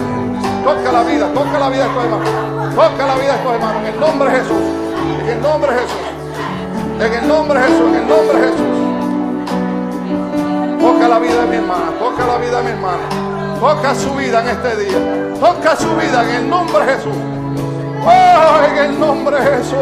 [0.62, 2.28] Toca la vida, toca la vida de estos hermanos,
[2.76, 4.62] toca la vida de estos hermanos, en el nombre de Jesús,
[5.20, 5.98] en el nombre de Jesús,
[7.00, 8.66] en el nombre de Jesús, en el nombre de Jesús.
[10.80, 13.08] Toca la vida de mi hermana, toca la vida de mi hermana,
[13.58, 14.98] toca su vida en este día,
[15.40, 17.16] toca su vida en el nombre de Jesús.
[18.06, 19.76] Oh, en el nombre de Jesús.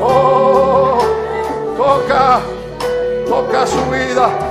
[0.00, 0.98] Oh,
[1.76, 2.40] toca,
[3.28, 4.49] toca su vida.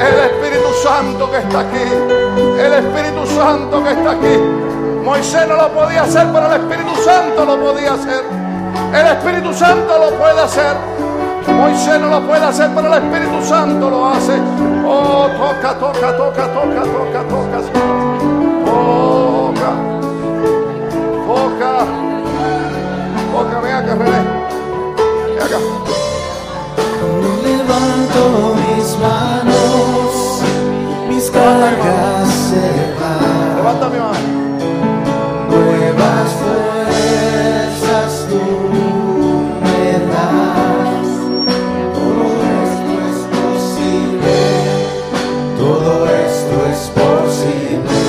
[0.00, 1.86] El Espíritu Santo que está aquí.
[2.58, 4.36] El Espíritu Santo que está aquí.
[5.04, 8.24] Moisés no lo podía hacer, pero el Espíritu Santo lo podía hacer.
[8.94, 10.76] El Espíritu Santo lo puede hacer.
[11.48, 14.38] Moisés no lo puede hacer, pero el Espíritu Santo lo hace.
[14.86, 17.58] Oh, toca, toca, toca, toca, toca, toca.
[18.64, 19.70] Toca.
[21.26, 21.72] Toca.
[23.32, 24.20] Toca, ven acá, René.
[25.26, 25.58] Ven acá.
[27.44, 28.22] Levanto
[28.56, 29.59] mis manos,
[31.40, 32.66] cargas se
[32.98, 33.56] van.
[33.56, 34.28] Levanta mi mano.
[35.50, 38.44] Nuevas fuerzas tú
[39.64, 41.08] me das.
[41.98, 42.24] Todo
[42.64, 44.36] esto es posible.
[45.62, 45.90] Todo
[46.26, 48.00] esto es posible.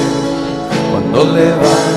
[0.91, 1.90] Cuando levanto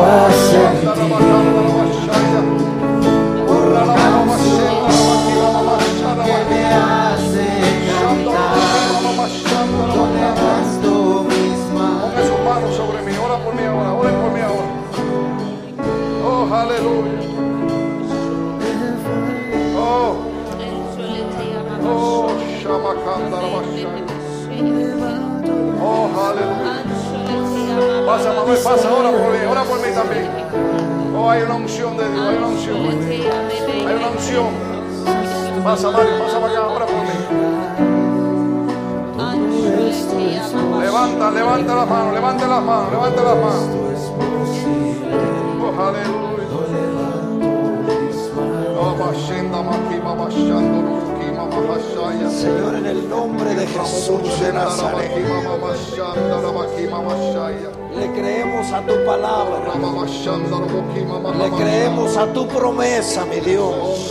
[0.00, 0.79] comienzo
[28.20, 28.92] Pasa, Manuel, pasa.
[28.92, 29.38] Ora por mí.
[29.50, 30.28] Ora por mí también.
[31.16, 32.28] Oh, hay una unción de Dios.
[32.28, 32.76] Hay una unción.
[32.76, 34.48] Hay una unción.
[35.64, 36.18] Pasa, Mario.
[36.18, 36.66] Pasa para acá.
[36.68, 37.08] Ora por mí.
[40.80, 43.68] Levanta, levanta las manos, levante las manos, levante las manos.
[45.62, 46.44] Oh, aleluya.
[48.78, 48.94] Oh,
[52.30, 55.10] Señor, en el nombre de Jesús de Nazaret,
[57.96, 59.72] le creemos a tu palabra.
[61.38, 64.10] Le creemos a tu promesa, mi Dios.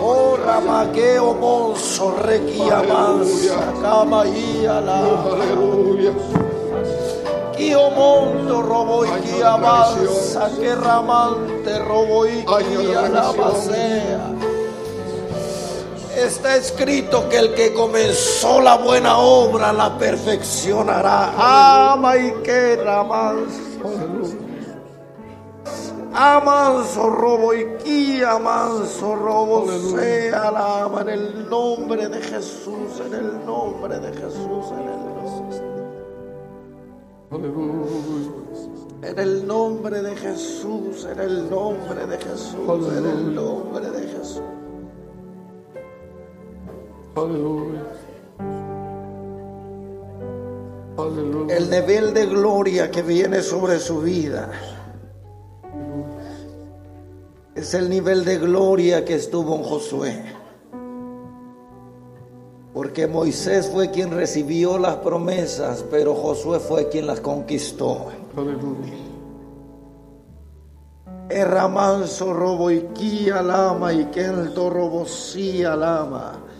[0.00, 0.36] Oh.
[0.44, 4.98] Ramaqueo Monzo, Requia Mansa, Camaía la.
[5.00, 6.12] Aleluya.
[7.56, 14.51] Kio Monto, Robo y Kia Mansa, que Ramante, Robo y Kia la Basea.
[16.16, 21.92] Está escrito que el que comenzó la buena obra la perfeccionará.
[21.92, 22.72] Ama y que.
[26.14, 33.14] Amanso robo y kia manso robo sea la ama en el nombre de Jesús, en
[33.14, 35.72] el nombre de Jesús, en el nombre.
[39.02, 44.42] En el nombre de Jesús, en el nombre de Jesús, en el nombre de Jesús.
[51.48, 54.50] El nivel de gloria que viene sobre su vida
[57.54, 60.24] es el nivel de gloria que estuvo en Josué.
[62.72, 68.06] Porque Moisés fue quien recibió las promesas, pero Josué fue quien las conquistó.
[71.28, 72.88] Erramanso robo y
[73.26, 76.51] lama y kelto robo sí lama.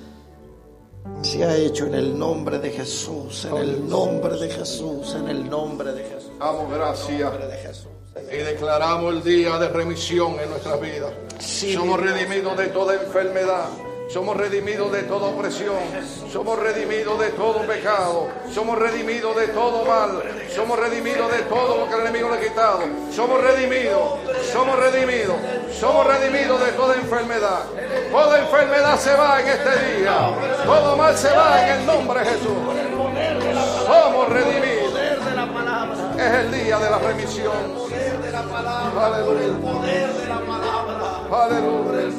[1.22, 5.48] Se ha hecho en el nombre de Jesús, en el nombre de Jesús, en el
[5.48, 7.32] nombre de Jesús, Damos gracias
[8.30, 11.12] y declaramos el día de remisión en nuestras vidas.
[11.38, 13.68] Sí, Somos redimidos de toda enfermedad.
[14.08, 15.78] Somos redimidos de toda opresión.
[16.30, 18.28] Somos redimidos de todo pecado.
[18.52, 20.22] Somos redimidos de todo mal.
[20.54, 22.80] Somos redimidos de todo lo que el enemigo le ha quitado.
[23.10, 24.18] Somos redimidos.
[24.52, 25.36] Somos redimidos.
[25.78, 27.64] Somos redimidos de toda enfermedad.
[28.10, 30.30] Toda enfermedad se va en este día.
[30.64, 32.58] Todo mal se va en el nombre de Jesús.
[33.86, 34.92] Somos redimidos.
[36.18, 37.52] Es el día de la remisión.
[38.98, 39.56] Aleluya.
[41.32, 42.12] Aleluya.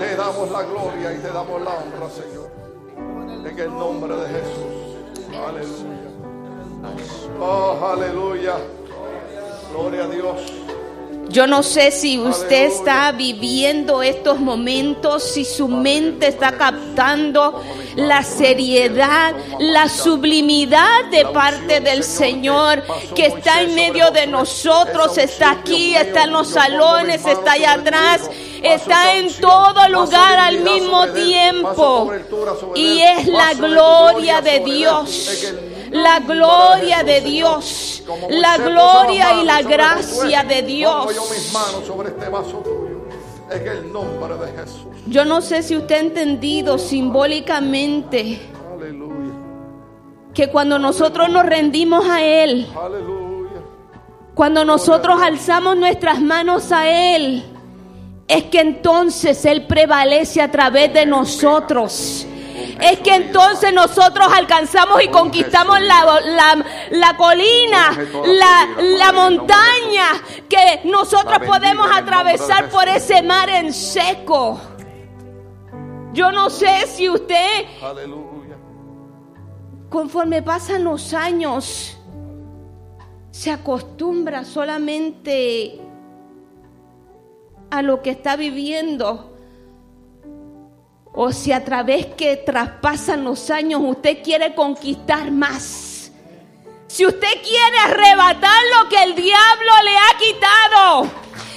[0.00, 2.50] Te damos la gloria y te damos la honra, Señor.
[3.46, 4.96] En el nombre de Jesús.
[5.46, 6.10] Aleluya.
[7.38, 8.54] Oh, aleluya.
[9.70, 10.52] Gloria a Dios.
[11.30, 17.62] Yo no sé si usted está viviendo estos momentos, si su mente está captando
[17.94, 22.82] la seriedad, la sublimidad de parte del Señor
[23.14, 28.28] que está en medio de nosotros, está aquí, está en los salones, está allá atrás,
[28.60, 32.12] está en todo lugar al mismo tiempo.
[32.74, 35.30] Y es la gloria de Dios,
[35.90, 41.06] la gloria de Dios, la gloria y la gracia de Dios.
[41.52, 43.00] manos sobre vaso tuyo.
[43.50, 44.86] En el nombre de Jesús.
[45.06, 48.40] Yo no sé si usted ha entendido simbólicamente
[48.72, 49.34] Aleluya.
[50.32, 53.60] que cuando nosotros nos rendimos a Él, Aleluya.
[54.34, 57.42] cuando nosotros alzamos nuestras manos a Él,
[58.28, 62.26] es que entonces Él prevalece a través de nosotros.
[62.80, 67.90] Es que entonces nosotros alcanzamos y conquistamos la, la- la colina,
[68.24, 70.06] la, la montaña,
[70.48, 74.60] que nosotros podemos atravesar por ese mar en seco.
[76.12, 77.64] Yo no sé si usted
[79.88, 81.96] conforme pasan los años,
[83.30, 85.80] se acostumbra solamente
[87.70, 89.29] a lo que está viviendo.
[91.12, 96.12] O si a través que traspasan los años usted quiere conquistar más.
[96.86, 101.10] Si usted quiere arrebatar lo que el diablo le ha quitado.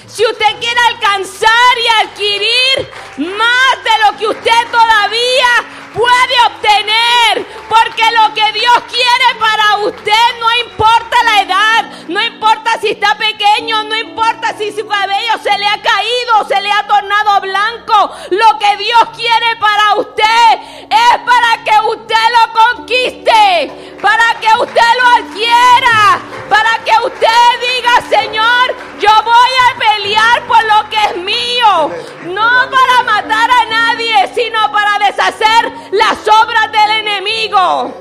[0.07, 1.49] Si usted quiere alcanzar
[1.83, 9.39] y adquirir más de lo que usted todavía puede obtener, porque lo que Dios quiere
[9.39, 14.85] para usted no importa la edad, no importa si está pequeño, no importa si su
[14.87, 19.95] cabello se le ha caído, se le ha tornado blanco, lo que Dios quiere para
[19.95, 26.19] usted es para que usted lo conquiste, para que usted lo adquiera,
[26.49, 27.27] para que usted
[27.61, 31.91] diga, Señor, yo voy a pelear por lo que es mío,
[32.25, 37.93] no para matar a nadie, sino para deshacer las obras del enemigo.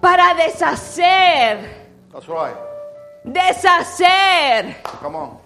[0.00, 2.56] Para deshacer, That's right.
[3.22, 4.76] deshacer.
[5.02, 5.38] Come on.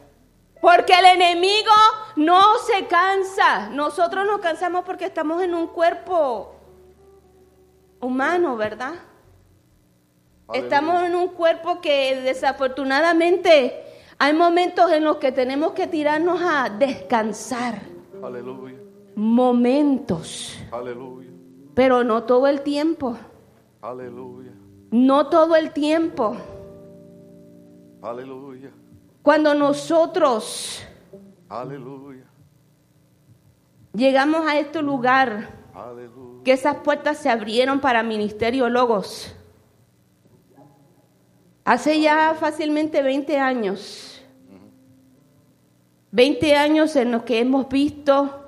[0.61, 1.73] Porque el enemigo
[2.17, 3.69] no se cansa.
[3.71, 6.55] Nosotros nos cansamos porque estamos en un cuerpo
[8.01, 8.95] humano, ¿verdad?
[10.47, 10.63] Aleluya.
[10.63, 13.85] Estamos en un cuerpo que desafortunadamente
[14.19, 17.81] hay momentos en los que tenemos que tirarnos a descansar.
[18.23, 18.84] Aleluya.
[19.17, 21.31] Momentos, Aleluya.
[21.75, 23.17] pero no todo el tiempo.
[23.81, 24.53] Aleluya.
[24.91, 26.37] No todo el tiempo.
[28.03, 28.71] Aleluya.
[29.23, 30.83] Cuando nosotros
[31.49, 32.25] Aleluya.
[33.93, 36.43] llegamos a este lugar, Aleluya.
[36.45, 39.35] que esas puertas se abrieron para Ministerio Logos.
[41.65, 44.23] Hace ya fácilmente 20 años.
[46.11, 48.44] 20 años en los que hemos visto.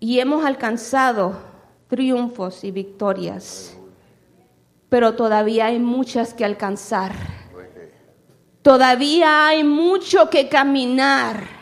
[0.00, 1.36] Y hemos alcanzado
[1.88, 3.76] triunfos y victorias.
[4.88, 7.12] Pero todavía hay muchas que alcanzar.
[8.62, 11.58] Todavía hay mucho que caminar.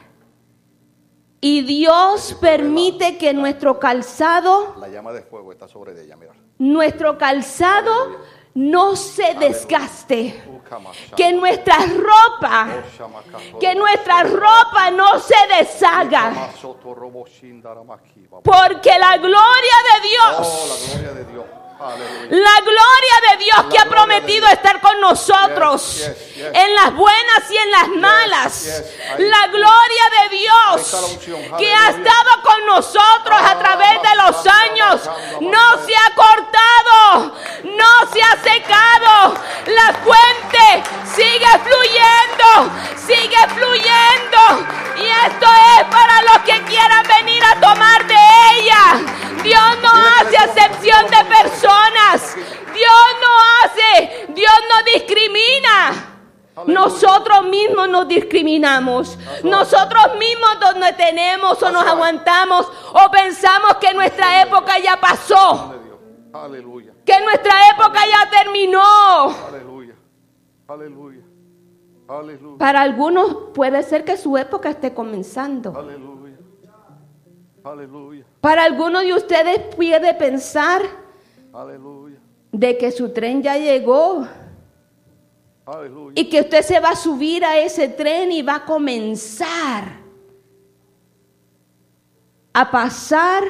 [1.40, 6.32] Y Dios permite que nuestro calzado La llama de fuego está sobre ella, mira.
[6.58, 7.92] nuestro calzado
[8.56, 11.14] no se desgaste, Ukamasha.
[11.14, 13.58] que nuestra ropa, Oshamakato.
[13.60, 16.50] que nuestra ropa no se deshaga,
[16.94, 18.40] roboshindaramakiba.
[18.40, 21.46] porque la gloria de Oh, Dios,
[21.78, 23.64] la gloria de Dios.
[23.70, 26.02] Que ha prometido estar con nosotros
[26.36, 28.82] en las buenas y en las malas,
[29.18, 31.16] la gloria de Dios
[31.58, 35.10] que ha estado con nosotros a Ah, través de los años
[35.40, 39.34] no se ha cortado, no se ha secado.
[39.66, 40.82] La fuente
[41.14, 42.70] sigue fluyendo,
[43.06, 44.66] sigue fluyendo.
[44.98, 45.46] Y esto
[45.78, 48.16] es para los que quieran venir a tomar de
[48.58, 49.00] ella.
[49.42, 51.65] Dios no hace acepción de personas.
[52.74, 56.12] Dios no hace, Dios no discrimina.
[56.66, 59.18] Nosotros mismos nos discriminamos.
[59.44, 65.74] Nosotros mismos donde tenemos o nos aguantamos o pensamos que nuestra época ya pasó,
[67.04, 69.26] que nuestra época ya terminó.
[69.48, 69.94] Aleluya.
[70.68, 71.22] Aleluya.
[72.08, 72.58] Aleluya.
[72.58, 75.76] Para algunos puede ser que su época esté comenzando.
[75.76, 76.36] Aleluya.
[77.64, 78.24] Aleluya.
[78.40, 80.82] Para algunos de ustedes puede pensar
[81.56, 82.18] Aleluya.
[82.52, 84.26] de que su tren ya llegó
[85.64, 86.12] Aleluya.
[86.14, 89.84] y que usted se va a subir a ese tren y va a comenzar
[92.52, 93.44] a pasar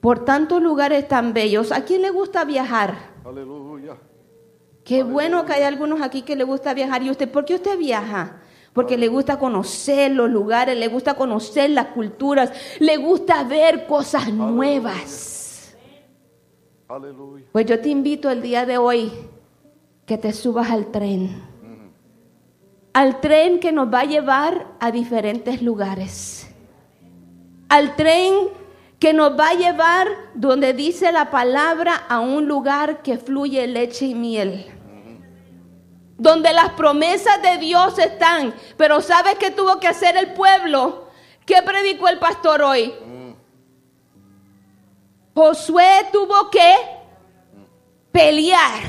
[0.00, 1.72] por tantos lugares tan bellos.
[1.72, 2.96] ¿A quién le gusta viajar?
[3.24, 3.96] Aleluya.
[4.84, 7.02] Qué bueno que hay algunos aquí que le gusta viajar.
[7.02, 8.40] ¿Y usted por qué usted viaja?
[8.72, 14.32] Porque le gusta conocer los lugares, le gusta conocer las culturas, le gusta ver cosas
[14.32, 15.35] nuevas.
[16.88, 17.44] Aleluya.
[17.50, 19.12] Pues yo te invito el día de hoy
[20.06, 21.42] que te subas al tren.
[22.92, 26.48] Al tren que nos va a llevar a diferentes lugares.
[27.68, 28.48] Al tren
[29.00, 34.06] que nos va a llevar donde dice la palabra a un lugar que fluye leche
[34.06, 34.66] y miel.
[36.16, 38.54] Donde las promesas de Dios están.
[38.76, 41.08] Pero ¿sabes qué tuvo que hacer el pueblo?
[41.44, 42.94] ¿Qué predicó el pastor hoy?
[45.36, 46.74] Josué tuvo que
[48.10, 48.84] pelear.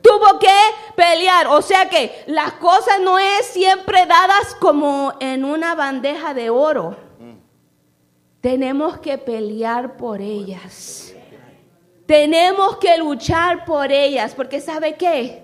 [0.00, 0.56] Tuvo que
[0.96, 1.48] pelear.
[1.48, 6.96] O sea que las cosas no es siempre dadas como en una bandeja de oro.
[8.40, 11.14] Tenemos que pelear por ellas.
[12.06, 14.34] Tenemos que luchar por ellas.
[14.34, 15.42] Porque ¿sabe qué?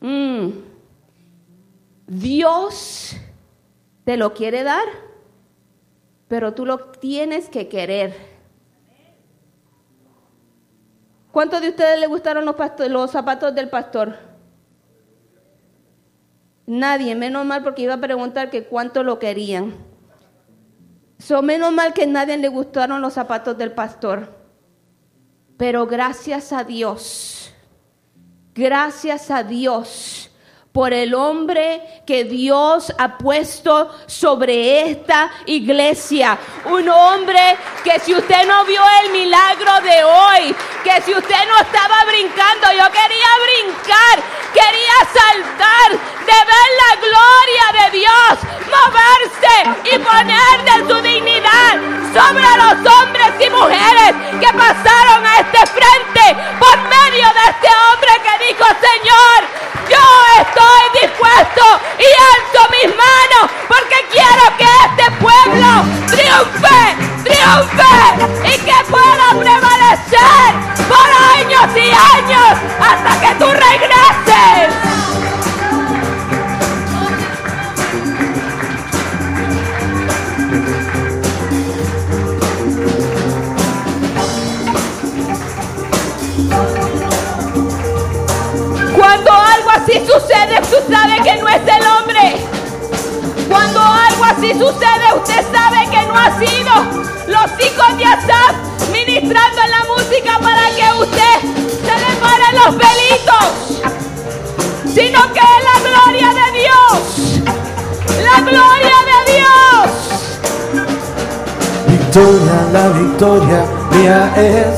[0.00, 0.50] Mm.
[2.06, 3.16] Dios
[4.04, 4.84] te lo quiere dar,
[6.28, 8.14] pero tú lo tienes que querer.
[11.30, 14.16] ¿Cuántos de ustedes le gustaron los zapatos del pastor?
[16.66, 19.74] Nadie, menos mal porque iba a preguntar que cuánto lo querían.
[21.18, 24.32] So, menos mal que a nadie le gustaron los zapatos del pastor.
[25.56, 27.52] Pero gracias a Dios,
[28.54, 30.30] gracias a Dios
[30.74, 36.36] por el hombre que Dios ha puesto sobre esta iglesia.
[36.64, 41.60] Un hombre que si usted no vio el milagro de hoy, que si usted no
[41.60, 44.18] estaba brincando, yo quería brincar,
[44.52, 51.78] quería saltar de ver la gloria de Dios moverse y poner de su dignidad
[52.10, 58.10] sobre los hombres y mujeres que pasaron a este frente por medio de este hombre
[58.24, 60.63] que dijo, Señor, yo estoy
[61.04, 70.54] y alzo mis manos porque quiero que este pueblo triunfe, triunfe y que pueda prevalecer
[70.88, 74.93] por años y años hasta que tú regreses.
[90.90, 92.36] Sabe que no es el hombre.
[93.48, 96.72] Cuando algo así sucede, usted sabe que no ha sido
[97.26, 98.54] los hijos de Asaf
[98.92, 101.40] ministrando en la música para que usted
[101.82, 103.48] se le paren los pelitos,
[104.94, 107.00] sino que es la gloria de Dios.
[108.22, 109.88] La gloria de Dios.
[111.88, 113.60] Victoria, la victoria
[113.90, 114.76] mía es.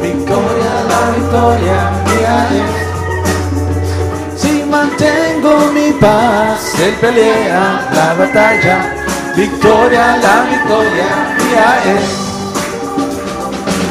[0.00, 2.79] Victoria, la victoria mía es.
[5.68, 8.94] Mi paz, él pelea la batalla.
[9.36, 12.06] Victoria, la victoria mía es.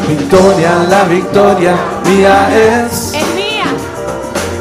[0.08, 3.14] Victoria, la victoria mía es.
[3.14, 3.66] Es mía,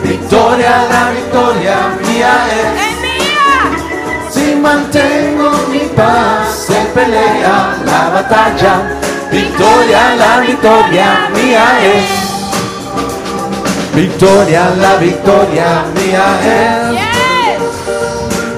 [0.03, 2.73] Victoria, la victoria mía es.
[2.87, 3.49] es mía.
[4.31, 8.99] Si mantengo mi paz, él pelea la batalla.
[9.33, 12.29] Victoria, la victoria mía es.
[13.95, 16.88] Victoria, la victoria mía es.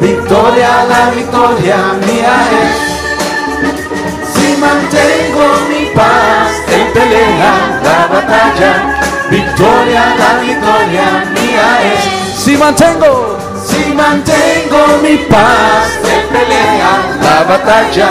[0.00, 1.76] Victoria, la victoria
[2.06, 2.76] mía es.
[4.32, 8.72] Si mantengo mi paz, él pelea la batalla.
[9.30, 12.42] Victoria, la victoria mía es.
[12.42, 16.92] Si mantengo, si mantengo mi paz, él pelea
[17.22, 18.08] la batalla.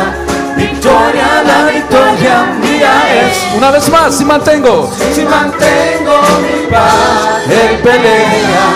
[0.55, 3.57] Victoria, la victoria mía es.
[3.57, 8.67] Una vez más, si mantengo, si mantengo mi paz, él pelea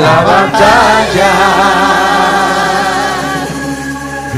[0.00, 2.09] la batalla.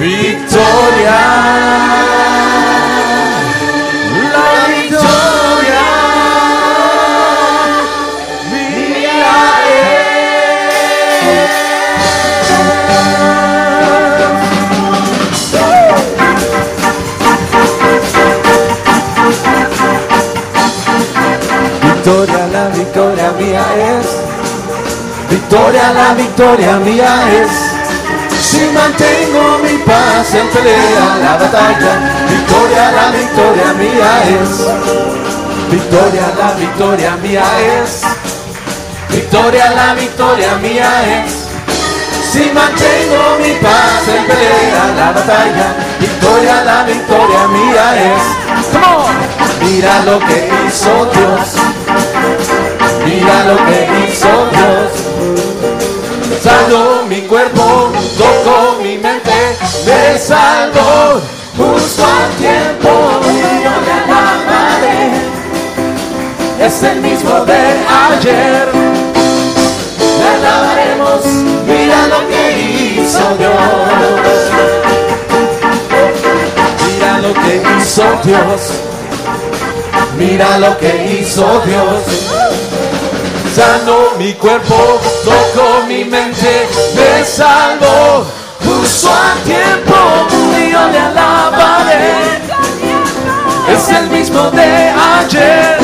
[0.03, 1.53] Victoria,
[22.53, 23.65] la victoria mía
[24.01, 24.07] es.
[25.31, 27.72] Victoria, la victoria mía es.
[28.83, 31.93] Mantengo mi paz en pelea la batalla,
[32.29, 34.51] victoria, la victoria mía es.
[35.71, 37.45] Victoria, la victoria mía
[37.79, 38.03] es.
[39.09, 41.33] Victoria, la victoria mía es.
[42.33, 45.69] Si mantengo mi paz en pelea la batalla,
[46.01, 48.23] victoria, la victoria mía es.
[49.65, 51.47] Mira lo que hizo Dios.
[53.05, 53.79] Mira lo que
[54.09, 55.32] hizo Dios.
[56.53, 61.19] Sanó mi cuerpo, tocó mi mente, me salvó
[61.57, 62.91] justo a tiempo
[63.65, 65.13] yo le alabaré.
[66.61, 67.59] Es el mismo de
[68.11, 68.69] ayer,
[70.19, 71.25] le alabaremos,
[71.67, 72.43] mira lo que
[73.01, 73.55] hizo Dios.
[76.87, 78.61] Mira lo que hizo Dios,
[80.19, 82.33] mira lo que hizo Dios
[83.55, 88.25] sano mi cuerpo, tocó mi mente, me salvó.
[88.65, 89.95] Justo a tiempo
[90.71, 92.41] yo le alabaré.
[93.69, 95.79] Es el mismo de ayer.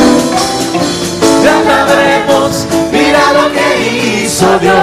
[1.42, 4.74] Te alabaremos, mira lo que hizo Dios.